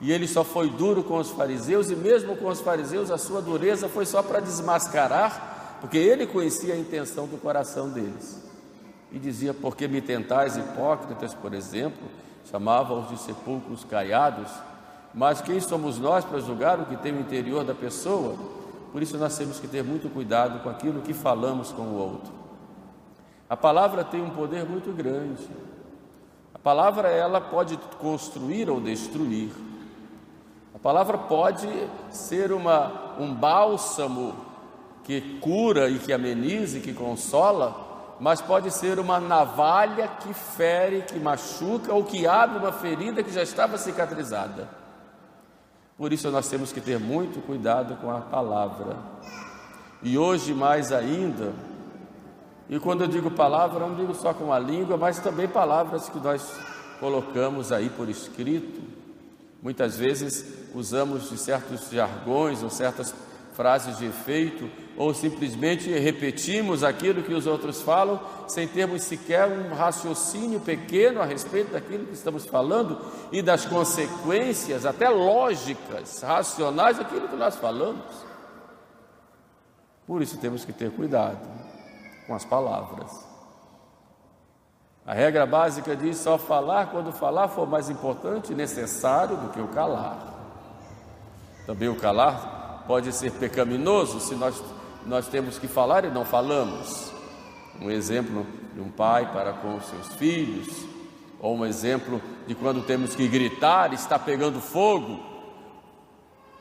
E 0.00 0.10
ele 0.10 0.26
só 0.26 0.42
foi 0.42 0.68
duro 0.68 1.04
com 1.04 1.16
os 1.18 1.30
fariseus, 1.30 1.90
e 1.90 1.96
mesmo 1.96 2.36
com 2.36 2.48
os 2.48 2.60
fariseus, 2.60 3.10
a 3.12 3.18
sua 3.18 3.40
dureza 3.40 3.88
foi 3.88 4.04
só 4.04 4.20
para 4.20 4.40
desmascarar, 4.40 5.78
porque 5.80 5.96
ele 5.96 6.26
conhecia 6.26 6.74
a 6.74 6.76
intenção 6.76 7.26
do 7.26 7.36
coração 7.36 7.88
deles. 7.88 8.42
E 9.12 9.18
dizia: 9.18 9.54
Por 9.54 9.76
que 9.76 9.86
me 9.86 10.00
tentais, 10.00 10.56
hipócritas, 10.56 11.32
por 11.34 11.54
exemplo? 11.54 12.02
Chamava-os 12.50 13.08
de 13.10 13.18
sepulcros 13.18 13.84
caiados. 13.84 14.50
Mas 15.14 15.40
quem 15.40 15.60
somos 15.60 15.98
nós 15.98 16.24
para 16.24 16.40
julgar 16.40 16.80
o 16.80 16.86
que 16.86 16.96
tem 16.96 17.12
no 17.12 17.20
interior 17.20 17.64
da 17.64 17.74
pessoa? 17.74 18.36
Por 18.92 19.02
isso 19.02 19.16
nós 19.18 19.36
temos 19.36 19.60
que 19.60 19.68
ter 19.68 19.84
muito 19.84 20.12
cuidado 20.12 20.62
com 20.62 20.68
aquilo 20.68 21.00
que 21.00 21.14
falamos 21.14 21.72
com 21.72 21.82
o 21.82 21.96
outro. 21.96 22.37
A 23.48 23.56
palavra 23.56 24.04
tem 24.04 24.22
um 24.22 24.30
poder 24.30 24.64
muito 24.64 24.92
grande. 24.92 25.48
A 26.54 26.58
palavra 26.58 27.08
ela 27.08 27.40
pode 27.40 27.76
construir 27.98 28.68
ou 28.68 28.80
destruir. 28.80 29.50
A 30.74 30.78
palavra 30.78 31.16
pode 31.16 31.68
ser 32.10 32.52
uma, 32.52 33.16
um 33.18 33.34
bálsamo 33.34 34.34
que 35.02 35.38
cura 35.40 35.88
e 35.88 35.98
que 35.98 36.12
ameniza 36.12 36.78
e 36.78 36.80
que 36.82 36.92
consola, 36.92 38.16
mas 38.20 38.42
pode 38.42 38.70
ser 38.70 38.98
uma 38.98 39.18
navalha 39.18 40.06
que 40.06 40.34
fere, 40.34 41.02
que 41.02 41.18
machuca 41.18 41.94
ou 41.94 42.04
que 42.04 42.26
abre 42.26 42.58
uma 42.58 42.72
ferida 42.72 43.22
que 43.22 43.32
já 43.32 43.42
estava 43.42 43.78
cicatrizada. 43.78 44.68
Por 45.96 46.12
isso 46.12 46.30
nós 46.30 46.48
temos 46.48 46.70
que 46.72 46.80
ter 46.80 47.00
muito 47.00 47.44
cuidado 47.46 47.96
com 47.96 48.10
a 48.10 48.20
palavra. 48.20 48.98
E 50.02 50.18
hoje 50.18 50.52
mais 50.52 50.92
ainda, 50.92 51.54
e 52.68 52.78
quando 52.78 53.02
eu 53.02 53.08
digo 53.08 53.30
palavra, 53.30 53.80
não 53.80 53.94
digo 53.94 54.14
só 54.14 54.34
com 54.34 54.52
a 54.52 54.58
língua, 54.58 54.96
mas 54.98 55.18
também 55.20 55.48
palavras 55.48 56.08
que 56.08 56.18
nós 56.18 56.52
colocamos 57.00 57.72
aí 57.72 57.88
por 57.88 58.08
escrito. 58.10 58.82
Muitas 59.62 59.96
vezes 59.96 60.44
usamos 60.74 61.30
de 61.30 61.38
certos 61.38 61.88
jargões 61.90 62.62
ou 62.62 62.68
certas 62.68 63.14
frases 63.54 63.98
de 63.98 64.06
efeito, 64.06 64.70
ou 64.96 65.12
simplesmente 65.12 65.90
repetimos 65.90 66.84
aquilo 66.84 67.22
que 67.22 67.34
os 67.34 67.46
outros 67.46 67.80
falam, 67.82 68.20
sem 68.46 68.68
termos 68.68 69.02
sequer 69.02 69.48
um 69.48 69.74
raciocínio 69.74 70.60
pequeno 70.60 71.20
a 71.20 71.24
respeito 71.24 71.72
daquilo 71.72 72.06
que 72.06 72.12
estamos 72.12 72.44
falando 72.44 73.00
e 73.32 73.42
das 73.42 73.64
consequências, 73.64 74.86
até 74.86 75.08
lógicas, 75.08 76.22
racionais 76.22 76.98
daquilo 76.98 77.28
que 77.28 77.34
nós 77.34 77.56
falamos. 77.56 78.04
Por 80.06 80.22
isso 80.22 80.38
temos 80.38 80.64
que 80.64 80.72
ter 80.72 80.90
cuidado 80.92 81.67
com 82.28 82.34
as 82.34 82.44
palavras. 82.44 83.26
A 85.06 85.14
regra 85.14 85.46
básica 85.46 85.96
diz 85.96 86.18
só 86.18 86.36
falar 86.36 86.88
quando 86.90 87.10
falar 87.10 87.48
for 87.48 87.66
mais 87.66 87.88
importante 87.88 88.52
e 88.52 88.54
necessário 88.54 89.38
do 89.38 89.48
que 89.48 89.58
o 89.58 89.68
calar. 89.68 90.34
Também 91.64 91.88
o 91.88 91.96
calar 91.96 92.84
pode 92.86 93.10
ser 93.14 93.32
pecaminoso 93.32 94.20
se 94.20 94.34
nós, 94.34 94.62
nós 95.06 95.26
temos 95.26 95.58
que 95.58 95.66
falar 95.66 96.04
e 96.04 96.10
não 96.10 96.26
falamos. 96.26 97.10
Um 97.80 97.90
exemplo 97.90 98.46
de 98.74 98.80
um 98.82 98.90
pai 98.90 99.32
para 99.32 99.54
com 99.54 99.80
seus 99.80 100.08
filhos, 100.14 100.68
ou 101.40 101.56
um 101.56 101.64
exemplo 101.64 102.20
de 102.46 102.54
quando 102.54 102.82
temos 102.82 103.16
que 103.16 103.26
gritar, 103.26 103.94
está 103.94 104.18
pegando 104.18 104.60
fogo, 104.60 105.18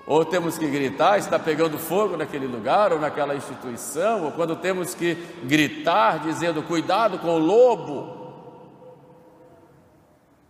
ou 0.07 0.23
temos 0.23 0.57
que 0.57 0.65
gritar, 0.65 1.19
está 1.19 1.37
pegando 1.37 1.77
fogo 1.77 2.15
naquele 2.15 2.47
lugar 2.47 2.93
ou 2.93 2.99
naquela 2.99 3.35
instituição, 3.35 4.23
ou 4.23 4.31
quando 4.31 4.55
temos 4.55 4.95
que 4.95 5.15
gritar 5.43 6.19
dizendo 6.19 6.63
cuidado 6.63 7.19
com 7.19 7.35
o 7.35 7.37
lobo. 7.37 8.15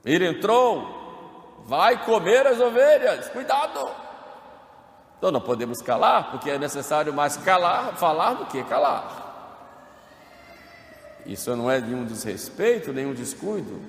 Ele 0.05 0.27
entrou, 0.27 1.63
vai 1.65 2.05
comer 2.05 2.45
as 2.45 2.59
ovelhas, 2.61 3.29
cuidado. 3.29 3.89
Então 5.17 5.31
não 5.31 5.41
podemos 5.41 5.81
calar, 5.81 6.29
porque 6.29 6.51
é 6.51 6.59
necessário 6.59 7.11
mais 7.11 7.35
calar, 7.37 7.97
falar 7.97 8.35
do 8.35 8.45
que 8.45 8.63
calar. 8.65 9.25
Isso 11.25 11.55
não 11.55 11.69
é 11.69 11.81
nenhum 11.81 12.05
desrespeito, 12.05 12.93
nenhum 12.93 13.15
descuido. 13.15 13.81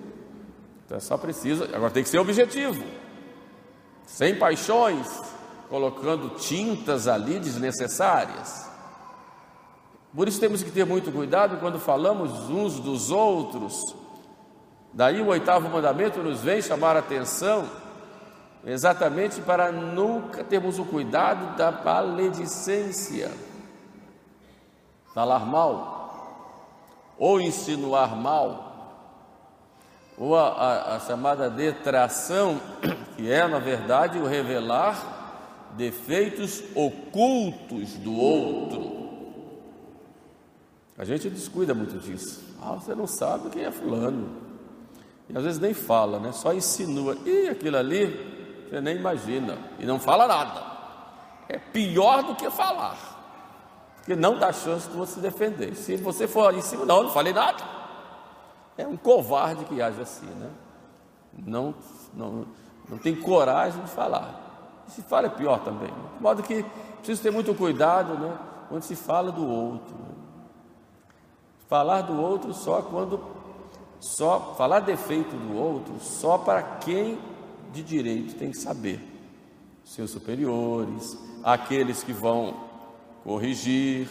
Então 0.87 0.97
é 0.97 1.01
só 1.01 1.19
preciso, 1.19 1.65
agora 1.65 1.91
tem 1.91 2.03
que 2.03 2.09
ser 2.09 2.19
objetivo. 2.19 2.83
Sem 4.07 4.35
paixões, 4.35 5.07
colocando 5.69 6.31
tintas 6.37 7.07
ali 7.07 7.39
desnecessárias. 7.39 8.69
Por 10.15 10.27
isso 10.27 10.41
temos 10.41 10.63
que 10.63 10.71
ter 10.71 10.85
muito 10.85 11.13
cuidado 11.13 11.59
quando 11.59 11.79
falamos 11.79 12.49
uns 12.49 12.81
dos 12.81 13.11
outros. 13.11 13.95
Daí 14.93 15.21
o 15.21 15.27
oitavo 15.27 15.69
mandamento 15.69 16.23
nos 16.23 16.41
vem 16.41 16.63
chamar 16.63 16.97
a 16.97 17.01
atenção 17.01 17.69
exatamente 18.65 19.41
para 19.43 19.71
nunca 19.71 20.43
termos 20.43 20.79
o 20.79 20.85
cuidado 20.85 21.57
da 21.57 21.71
maledicência, 21.71 23.31
falar 25.15 25.47
mal, 25.47 27.15
ou 27.19 27.41
insinuar 27.41 28.17
mal, 28.17 28.69
ou 30.17 30.37
a, 30.37 30.49
a, 30.49 30.97
a 30.97 31.01
chamada 31.01 31.49
detração, 31.49 32.61
que 33.17 33.31
é, 33.31 33.47
na 33.47 33.59
verdade, 33.59 34.19
o 34.19 34.27
revelar 34.27 35.18
defeitos 35.79 36.63
ocultos 36.75 37.95
do 37.95 38.15
outro. 38.15 38.99
A 40.99 41.05
gente 41.05 41.31
descuida 41.31 41.73
muito 41.73 41.99
disso. 41.99 42.45
Ah, 42.61 42.73
você 42.73 42.95
não 42.95 43.07
sabe 43.07 43.49
quem 43.49 43.65
é 43.65 43.71
fulano. 43.71 44.29
E 45.29 45.37
às 45.37 45.45
vezes 45.45 45.61
nem 45.61 45.73
fala, 45.73 46.19
né? 46.19 46.33
Só 46.33 46.53
insinua. 46.53 47.17
E 47.25 47.49
aquilo 47.49 47.77
ali 47.77 48.37
você 48.69 48.81
nem 48.83 48.97
imagina, 48.97 49.57
e 49.79 49.87
não 49.87 49.99
fala 49.99 50.27
nada. 50.27 50.63
É 51.49 51.59
pior 51.59 52.23
do 52.23 52.35
que 52.35 52.51
falar, 52.51 52.99
porque 53.97 54.15
não 54.15 54.39
dá 54.39 54.53
chance 54.53 54.89
de 54.89 54.97
você 54.97 55.21
defender. 55.21 55.75
Se 55.75 55.97
você 55.97 56.29
for 56.29 56.55
em 56.55 56.61
cima, 56.61 56.85
não, 56.85 57.05
não 57.05 57.11
falei 57.11 57.33
nada. 57.33 57.65
É 58.77 58.87
um 58.87 58.97
covarde 58.97 59.65
que 59.65 59.81
age 59.81 60.01
assim, 60.01 60.27
né? 60.27 60.51
Não, 61.47 61.75
não, 62.13 62.47
não 62.89 62.99
tem 62.99 63.17
coragem 63.17 63.83
de 63.83 63.91
falar. 63.91 64.48
E 64.89 64.91
se 64.91 65.03
fala 65.03 65.27
é 65.27 65.31
pior 65.31 65.61
também. 65.61 65.91
De 66.17 66.23
modo 66.23 66.43
que 66.43 66.65
precisa 66.97 67.23
ter 67.23 67.31
muito 67.31 67.55
cuidado, 67.55 68.15
né? 68.15 68.37
Quando 68.69 68.83
se 68.83 68.97
fala 68.97 69.31
do 69.31 69.47
outro. 69.47 69.97
Falar 71.69 72.03
do 72.03 72.19
outro 72.19 72.55
só 72.55 72.81
quando 72.83 73.39
só 74.01 74.55
falar 74.57 74.81
defeito 74.81 75.37
do 75.37 75.57
outro 75.57 75.99
só 76.01 76.39
para 76.39 76.63
quem 76.63 77.19
de 77.73 77.83
direito 77.83 78.35
tem 78.35 78.51
que 78.51 78.57
saber. 78.57 79.01
Seus 79.85 80.11
superiores, 80.11 81.19
aqueles 81.45 82.03
que 82.03 82.13
vão 82.13 82.55
corrigir, 83.25 84.09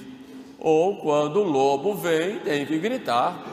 ou 0.59 0.97
quando 0.97 1.39
o 1.39 1.43
lobo 1.43 1.95
vem, 1.95 2.39
tem 2.39 2.65
que 2.65 2.79
gritar, 2.79 3.43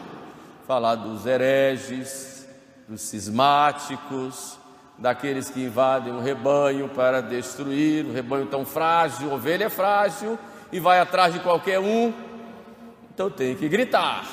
falar 0.67 0.95
dos 0.97 1.27
hereges, 1.27 2.47
dos 2.89 3.03
cismáticos, 3.03 4.59
daqueles 4.99 5.51
que 5.51 5.65
invadem 5.65 6.13
o 6.13 6.21
rebanho 6.21 6.89
para 6.89 7.21
destruir, 7.21 8.07
o 8.07 8.13
rebanho 8.13 8.47
tão 8.47 8.65
frágil, 8.65 9.33
ovelha 9.33 9.65
é 9.65 9.71
frágil 9.71 10.39
e 10.73 10.79
vai 10.79 11.01
atrás 11.01 11.33
de 11.33 11.41
qualquer 11.41 11.81
um. 11.81 12.13
Então 13.13 13.31
tem 13.31 13.55
que 13.55 13.69
gritar. 13.69 14.25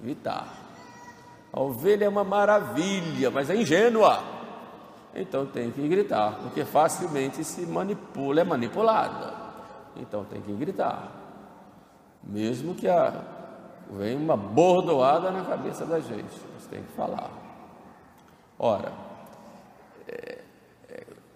Gritar. 0.00 0.46
A 1.52 1.60
ovelha 1.60 2.04
é 2.04 2.08
uma 2.08 2.24
maravilha, 2.24 3.30
mas 3.30 3.48
é 3.48 3.56
ingênua. 3.56 4.22
Então 5.14 5.46
tem 5.46 5.70
que 5.70 5.86
gritar, 5.86 6.32
porque 6.42 6.64
facilmente 6.64 7.44
se 7.44 7.64
manipula, 7.64 8.40
é 8.40 8.44
manipulada. 8.44 9.32
Então 9.96 10.24
tem 10.24 10.40
que 10.40 10.52
gritar. 10.52 11.12
Mesmo 12.22 12.74
que 12.74 12.88
a, 12.88 13.12
venha 13.90 14.18
uma 14.18 14.36
bordoada 14.36 15.30
na 15.30 15.44
cabeça 15.44 15.86
da 15.86 16.00
gente, 16.00 16.34
tem 16.74 16.82
que 16.82 16.92
falar. 16.92 17.30
Ora, 18.58 18.92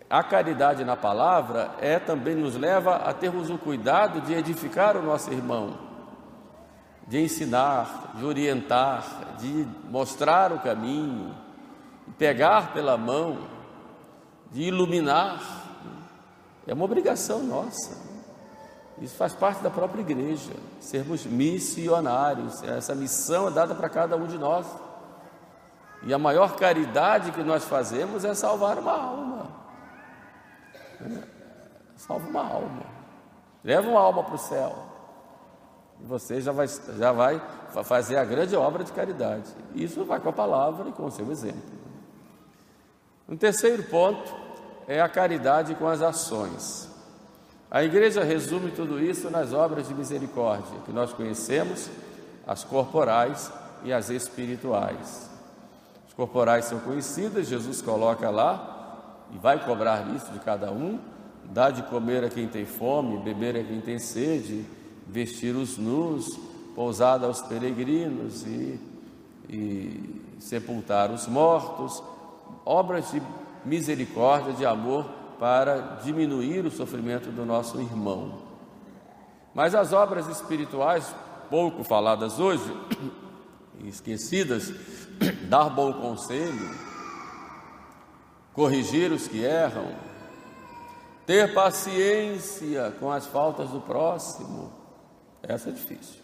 a 0.09 0.23
caridade 0.23 0.85
na 0.85 0.97
palavra 0.97 1.71
é 1.81 1.99
também 1.99 2.35
nos 2.35 2.57
leva 2.57 2.97
a 2.97 3.13
termos 3.13 3.51
o 3.51 3.59
cuidado 3.59 4.21
de 4.23 4.33
edificar 4.35 4.97
o 4.97 5.03
nosso 5.03 5.33
irmão 5.33 5.89
de 7.09 7.19
ensinar, 7.19 8.13
de 8.17 8.25
orientar, 8.25 9.37
de 9.39 9.67
mostrar 9.89 10.53
o 10.53 10.61
caminho, 10.61 11.35
de 12.07 12.13
pegar 12.13 12.75
pela 12.75 12.99
mão, 12.99 13.39
de 14.53 14.65
iluminar. 14.65 15.41
É 16.67 16.75
uma 16.75 16.85
obrigação 16.85 17.43
nossa. 17.43 17.97
Isso 19.01 19.17
faz 19.17 19.33
parte 19.33 19.63
da 19.63 19.71
própria 19.71 20.03
igreja, 20.03 20.53
sermos 20.81 21.25
missionários. 21.25 22.63
Essa 22.63 22.95
missão 22.95 23.49
é 23.49 23.53
dada 23.53 23.75
para 23.75 23.89
cada 23.89 24.15
um 24.15 24.27
de 24.27 24.37
nós. 24.37 24.67
E 26.03 26.15
a 26.15 26.19
maior 26.19 26.57
caridade 26.57 27.33
que 27.33 27.43
nós 27.43 27.65
fazemos 27.65 28.25
é 28.25 28.35
salvar 28.35 28.79
uma 28.79 28.93
alma. 28.93 29.49
É, 31.01 31.23
salva 31.97 32.29
uma 32.29 32.43
alma. 32.43 32.83
Leva 33.65 33.89
uma 33.89 34.01
alma 34.01 34.23
para 34.23 34.35
o 34.35 34.39
céu 34.39 34.89
e 36.01 36.07
você 36.07 36.41
já 36.41 36.53
vai, 36.53 36.69
já 36.69 37.13
vai 37.13 37.41
fazer 37.85 38.17
a 38.17 38.25
grande 38.25 38.55
obra 38.55 38.85
de 38.85 38.93
caridade. 38.93 39.51
Isso 39.75 40.05
vai 40.05 40.21
com 40.21 40.29
a 40.29 40.33
palavra 40.33 40.89
e 40.89 40.93
com 40.93 41.07
o 41.07 41.11
seu 41.11 41.31
exemplo. 41.31 41.79
Um 43.29 43.37
terceiro 43.37 43.83
ponto 43.85 44.35
é 44.87 45.01
a 45.01 45.09
caridade 45.09 45.75
com 45.75 45.87
as 45.87 46.01
ações. 46.01 46.89
A 47.71 47.83
igreja 47.85 48.25
resume 48.25 48.71
tudo 48.71 48.99
isso 48.99 49.29
nas 49.29 49.53
obras 49.53 49.89
de 49.89 49.95
misericórdia, 49.95 50.81
que 50.87 50.93
nós 50.93 51.13
conhecemos, 51.13 51.91
as 52.47 52.65
corporais 52.65 53.53
e 53.85 53.93
as 53.93 54.09
espirituais. 54.09 55.29
Corporais 56.19 56.65
são 56.65 56.81
conhecidas, 56.81 57.47
Jesus 57.47 57.81
coloca 57.81 58.29
lá 58.29 59.29
e 59.33 59.39
vai 59.39 59.65
cobrar 59.65 60.05
isso 60.17 60.33
de 60.33 60.41
cada 60.41 60.69
um, 60.73 60.99
dá 61.45 61.71
de 61.71 61.81
comer 61.85 62.25
a 62.25 62.29
quem 62.29 62.49
tem 62.49 62.67
fome, 62.67 63.19
beber 63.19 63.57
a 63.57 63.63
quem 63.63 63.81
tem 63.81 64.01
sede, 64.01 64.67
vestir 65.07 65.55
os 65.55 65.79
nus, 65.79 66.37
pousar 66.75 67.23
aos 67.23 67.41
peregrinos 67.43 68.45
e, 68.45 68.81
e 69.49 70.21
sepultar 70.41 71.09
os 71.13 71.29
mortos, 71.29 72.03
obras 72.67 73.13
de 73.13 73.23
misericórdia, 73.65 74.55
de 74.55 74.67
amor 74.67 75.05
para 75.39 76.01
diminuir 76.03 76.67
o 76.67 76.71
sofrimento 76.73 77.31
do 77.31 77.47
nosso 77.47 77.81
irmão. 77.81 78.41
Mas 79.55 79.73
as 79.73 79.93
obras 79.93 80.27
espirituais, 80.27 81.15
pouco 81.49 81.85
faladas 81.85 82.41
hoje, 82.41 82.77
esquecidas, 83.87 84.75
dar 85.49 85.71
bom 85.71 85.93
conselho, 85.93 86.71
corrigir 88.53 89.13
os 89.13 89.29
que 89.29 89.45
erram, 89.45 89.95
ter 91.27 91.53
paciência 91.53 92.91
com 92.99 93.11
as 93.11 93.27
faltas 93.27 93.71
do 93.71 93.81
próximo, 93.81 94.73
essa 95.43 95.69
é 95.69 95.73
difícil. 95.73 96.21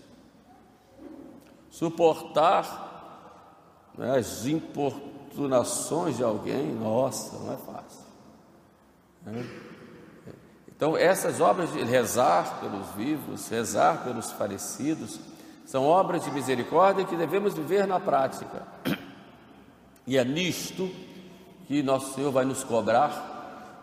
Suportar 1.70 3.92
né, 3.96 4.16
as 4.16 4.46
importunações 4.46 6.16
de 6.16 6.24
alguém, 6.24 6.74
nossa, 6.74 7.38
não 7.38 7.52
é 7.52 7.56
fácil. 7.56 8.04
Né? 9.24 9.46
Então, 10.76 10.96
essas 10.96 11.40
obras 11.40 11.72
de 11.72 11.82
rezar 11.84 12.60
pelos 12.60 12.88
vivos, 12.96 13.48
rezar 13.48 14.04
pelos 14.04 14.32
falecidos, 14.32 15.20
são 15.64 15.84
obras 15.84 16.24
de 16.24 16.30
misericórdia 16.30 17.04
que 17.04 17.16
devemos 17.16 17.54
viver 17.54 17.86
na 17.86 17.98
prática. 17.98 18.62
E 20.06 20.18
é 20.18 20.24
nisto 20.24 20.90
que 21.66 21.82
nosso 21.82 22.14
Senhor 22.14 22.30
vai 22.30 22.44
nos 22.44 22.62
cobrar 22.62 23.34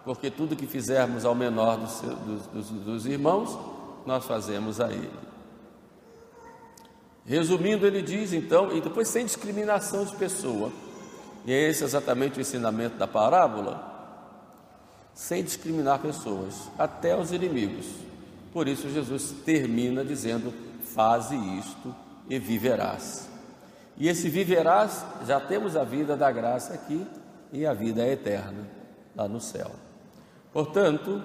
porque 0.04 0.32
tudo 0.32 0.56
que 0.56 0.66
fizermos 0.66 1.26
ao 1.26 1.36
menor 1.36 1.78
dos, 1.78 2.48
dos, 2.48 2.70
dos 2.70 3.06
irmãos, 3.06 3.58
nós 4.06 4.26
fazemos 4.26 4.82
a 4.82 4.92
ele. 4.92 5.12
Resumindo, 7.26 7.86
ele 7.86 8.02
diz 8.02 8.34
então, 8.34 8.76
e 8.76 8.82
depois 8.82 9.08
sem 9.08 9.26
discriminação 9.26 10.04
de 10.04 10.16
pessoa, 10.16 10.72
e 11.46 11.54
é 11.54 11.70
esse 11.70 11.84
exatamente 11.84 12.40
o 12.40 12.42
ensinamento 12.42 12.98
da 12.98 13.08
parábola, 13.08 13.90
sem 15.14 15.44
discriminar 15.44 16.00
pessoas, 16.00 16.70
até 16.80 17.16
os 17.16 17.32
inimigos. 17.32 17.86
Por 18.52 18.68
isso, 18.68 18.90
Jesus 18.90 19.34
termina 19.46 20.04
dizendo: 20.04 20.52
Faze 20.94 21.36
isto 21.36 21.96
e 22.30 22.38
viverás. 22.40 23.30
E 23.98 24.08
esse 24.08 24.30
viverás, 24.30 25.06
já 25.28 25.40
temos 25.40 25.76
a 25.76 25.84
vida 25.84 26.16
da 26.16 26.32
graça 26.32 26.74
aqui 26.74 27.06
e 27.52 27.66
a 27.66 27.74
vida 27.74 28.06
eterna 28.08 28.68
lá 29.16 29.28
no 29.28 29.40
céu. 29.40 29.72
Portanto, 30.52 31.22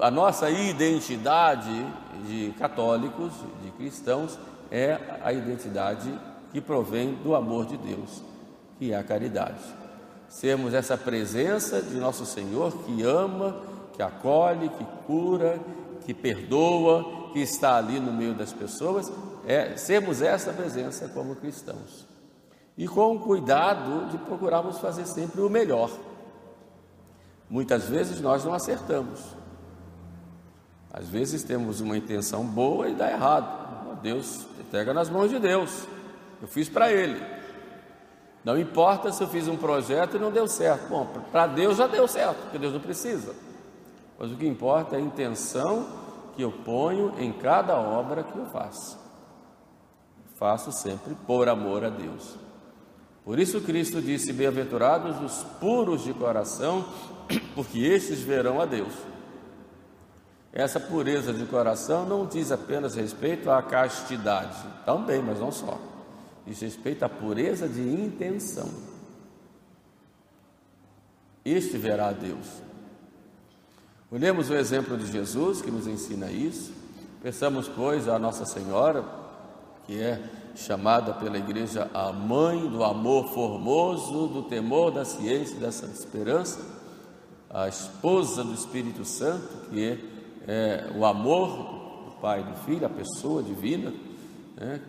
a 0.00 0.10
nossa 0.10 0.50
identidade 0.50 1.86
de 2.26 2.52
católicos, 2.58 3.32
de 3.62 3.70
cristãos, 3.72 4.38
é 4.70 4.98
a 5.22 5.32
identidade 5.32 6.12
que 6.50 6.60
provém 6.60 7.14
do 7.14 7.34
amor 7.34 7.66
de 7.66 7.76
Deus, 7.76 8.22
que 8.78 8.92
é 8.92 8.96
a 8.96 9.02
caridade. 9.02 9.62
Sermos 10.28 10.72
essa 10.72 10.96
presença 10.96 11.82
de 11.82 11.96
nosso 11.96 12.24
Senhor 12.24 12.72
que 12.84 13.02
ama, 13.02 13.56
que 13.92 14.02
acolhe, 14.02 14.68
que 14.70 14.84
cura, 15.06 15.60
que 16.06 16.14
perdoa, 16.14 17.21
que 17.32 17.40
está 17.40 17.76
ali 17.76 17.98
no 17.98 18.12
meio 18.12 18.34
das 18.34 18.52
pessoas, 18.52 19.10
é 19.46 19.76
sermos 19.76 20.22
essa 20.22 20.52
presença 20.52 21.08
como 21.08 21.36
cristãos. 21.36 22.06
E 22.76 22.86
com 22.86 23.16
o 23.16 23.20
cuidado 23.20 24.10
de 24.10 24.18
procurarmos 24.18 24.78
fazer 24.78 25.06
sempre 25.06 25.40
o 25.40 25.50
melhor 25.50 25.90
Muitas 27.52 27.84
vezes 27.84 28.18
nós 28.18 28.42
não 28.46 28.54
acertamos. 28.54 29.20
Às 30.90 31.06
vezes 31.06 31.42
temos 31.42 31.82
uma 31.82 31.98
intenção 31.98 32.46
boa 32.46 32.88
e 32.88 32.94
dá 32.94 33.10
errado. 33.10 34.00
Deus 34.00 34.46
entrega 34.58 34.94
nas 34.94 35.10
mãos 35.10 35.28
de 35.28 35.38
Deus. 35.38 35.86
Eu 36.40 36.48
fiz 36.48 36.70
para 36.70 36.90
Ele. 36.90 37.22
Não 38.42 38.58
importa 38.58 39.12
se 39.12 39.22
eu 39.22 39.28
fiz 39.28 39.48
um 39.48 39.56
projeto 39.58 40.16
e 40.16 40.18
não 40.18 40.30
deu 40.30 40.48
certo. 40.48 40.88
Bom, 40.88 41.06
para 41.30 41.46
Deus 41.46 41.76
já 41.76 41.86
deu 41.86 42.08
certo, 42.08 42.38
porque 42.44 42.56
Deus 42.56 42.72
não 42.72 42.80
precisa. 42.80 43.34
Mas 44.18 44.32
o 44.32 44.36
que 44.36 44.46
importa 44.46 44.96
é 44.96 44.98
a 44.98 45.02
intenção 45.02 45.86
que 46.34 46.42
eu 46.42 46.50
ponho 46.50 47.14
em 47.18 47.32
cada 47.32 47.76
obra 47.78 48.22
que 48.22 48.36
eu 48.36 48.46
faço. 48.46 48.98
Faço 50.36 50.72
sempre 50.72 51.14
por 51.26 51.48
amor 51.48 51.84
a 51.84 51.88
Deus. 51.88 52.36
Por 53.24 53.38
isso 53.38 53.60
Cristo 53.60 54.00
disse: 54.00 54.32
Bem-aventurados 54.32 55.20
os 55.20 55.44
puros 55.60 56.02
de 56.02 56.12
coração, 56.12 56.84
porque 57.54 57.78
estes 57.78 58.20
verão 58.20 58.60
a 58.60 58.66
Deus. 58.66 58.92
Essa 60.52 60.78
pureza 60.78 61.32
de 61.32 61.46
coração 61.46 62.04
não 62.04 62.26
diz 62.26 62.52
apenas 62.52 62.94
respeito 62.94 63.50
à 63.50 63.62
castidade, 63.62 64.56
também, 64.84 65.22
mas 65.22 65.40
não 65.40 65.50
só. 65.50 65.78
Diz 66.46 66.60
respeito 66.60 67.04
à 67.04 67.08
pureza 67.08 67.68
de 67.68 67.80
intenção. 67.80 68.68
Este 71.44 71.78
verá 71.78 72.08
a 72.08 72.12
Deus. 72.12 72.62
Olhemos 74.12 74.50
o 74.50 74.54
exemplo 74.54 74.94
de 74.98 75.10
Jesus 75.10 75.62
que 75.62 75.70
nos 75.70 75.86
ensina 75.86 76.30
isso. 76.30 76.70
Pensamos, 77.22 77.66
pois, 77.66 78.06
a 78.06 78.18
Nossa 78.18 78.44
Senhora, 78.44 79.02
que 79.86 79.98
é 79.98 80.22
chamada 80.54 81.14
pela 81.14 81.38
igreja 81.38 81.90
a 81.94 82.12
mãe 82.12 82.68
do 82.68 82.84
amor 82.84 83.32
formoso, 83.32 84.28
do 84.28 84.42
temor, 84.42 84.90
da 84.90 85.02
ciência 85.06 85.54
e 85.54 85.60
dessa 85.60 85.86
esperança 85.86 86.60
a 87.48 87.66
esposa 87.68 88.44
do 88.44 88.52
Espírito 88.52 89.02
Santo, 89.02 89.70
que 89.70 89.82
é, 89.82 89.98
é 90.46 90.92
o 90.94 91.06
amor 91.06 92.04
do 92.04 92.10
Pai 92.20 92.40
e 92.40 92.44
do 92.44 92.56
Filho, 92.66 92.84
a 92.84 92.90
pessoa 92.90 93.42
divina, 93.42 93.94
né, 94.56 94.82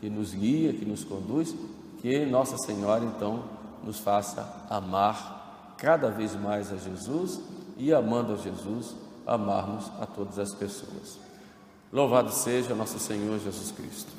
que 0.00 0.10
nos 0.10 0.34
guia, 0.34 0.72
que 0.72 0.84
nos 0.84 1.04
conduz, 1.04 1.54
que 2.02 2.26
Nossa 2.26 2.58
Senhora 2.58 3.04
então 3.04 3.44
nos 3.84 4.00
faça 4.00 4.66
amar 4.68 5.74
cada 5.76 6.10
vez 6.10 6.34
mais 6.34 6.72
a 6.72 6.76
Jesus 6.76 7.53
e 7.76 7.92
amando 7.92 8.34
a 8.34 8.36
Jesus, 8.36 8.94
amarmos 9.26 9.90
a 10.00 10.06
todas 10.06 10.38
as 10.38 10.52
pessoas. 10.52 11.18
Louvado 11.92 12.30
seja 12.30 12.74
nosso 12.74 12.98
Senhor 12.98 13.38
Jesus 13.38 13.70
Cristo. 13.70 14.10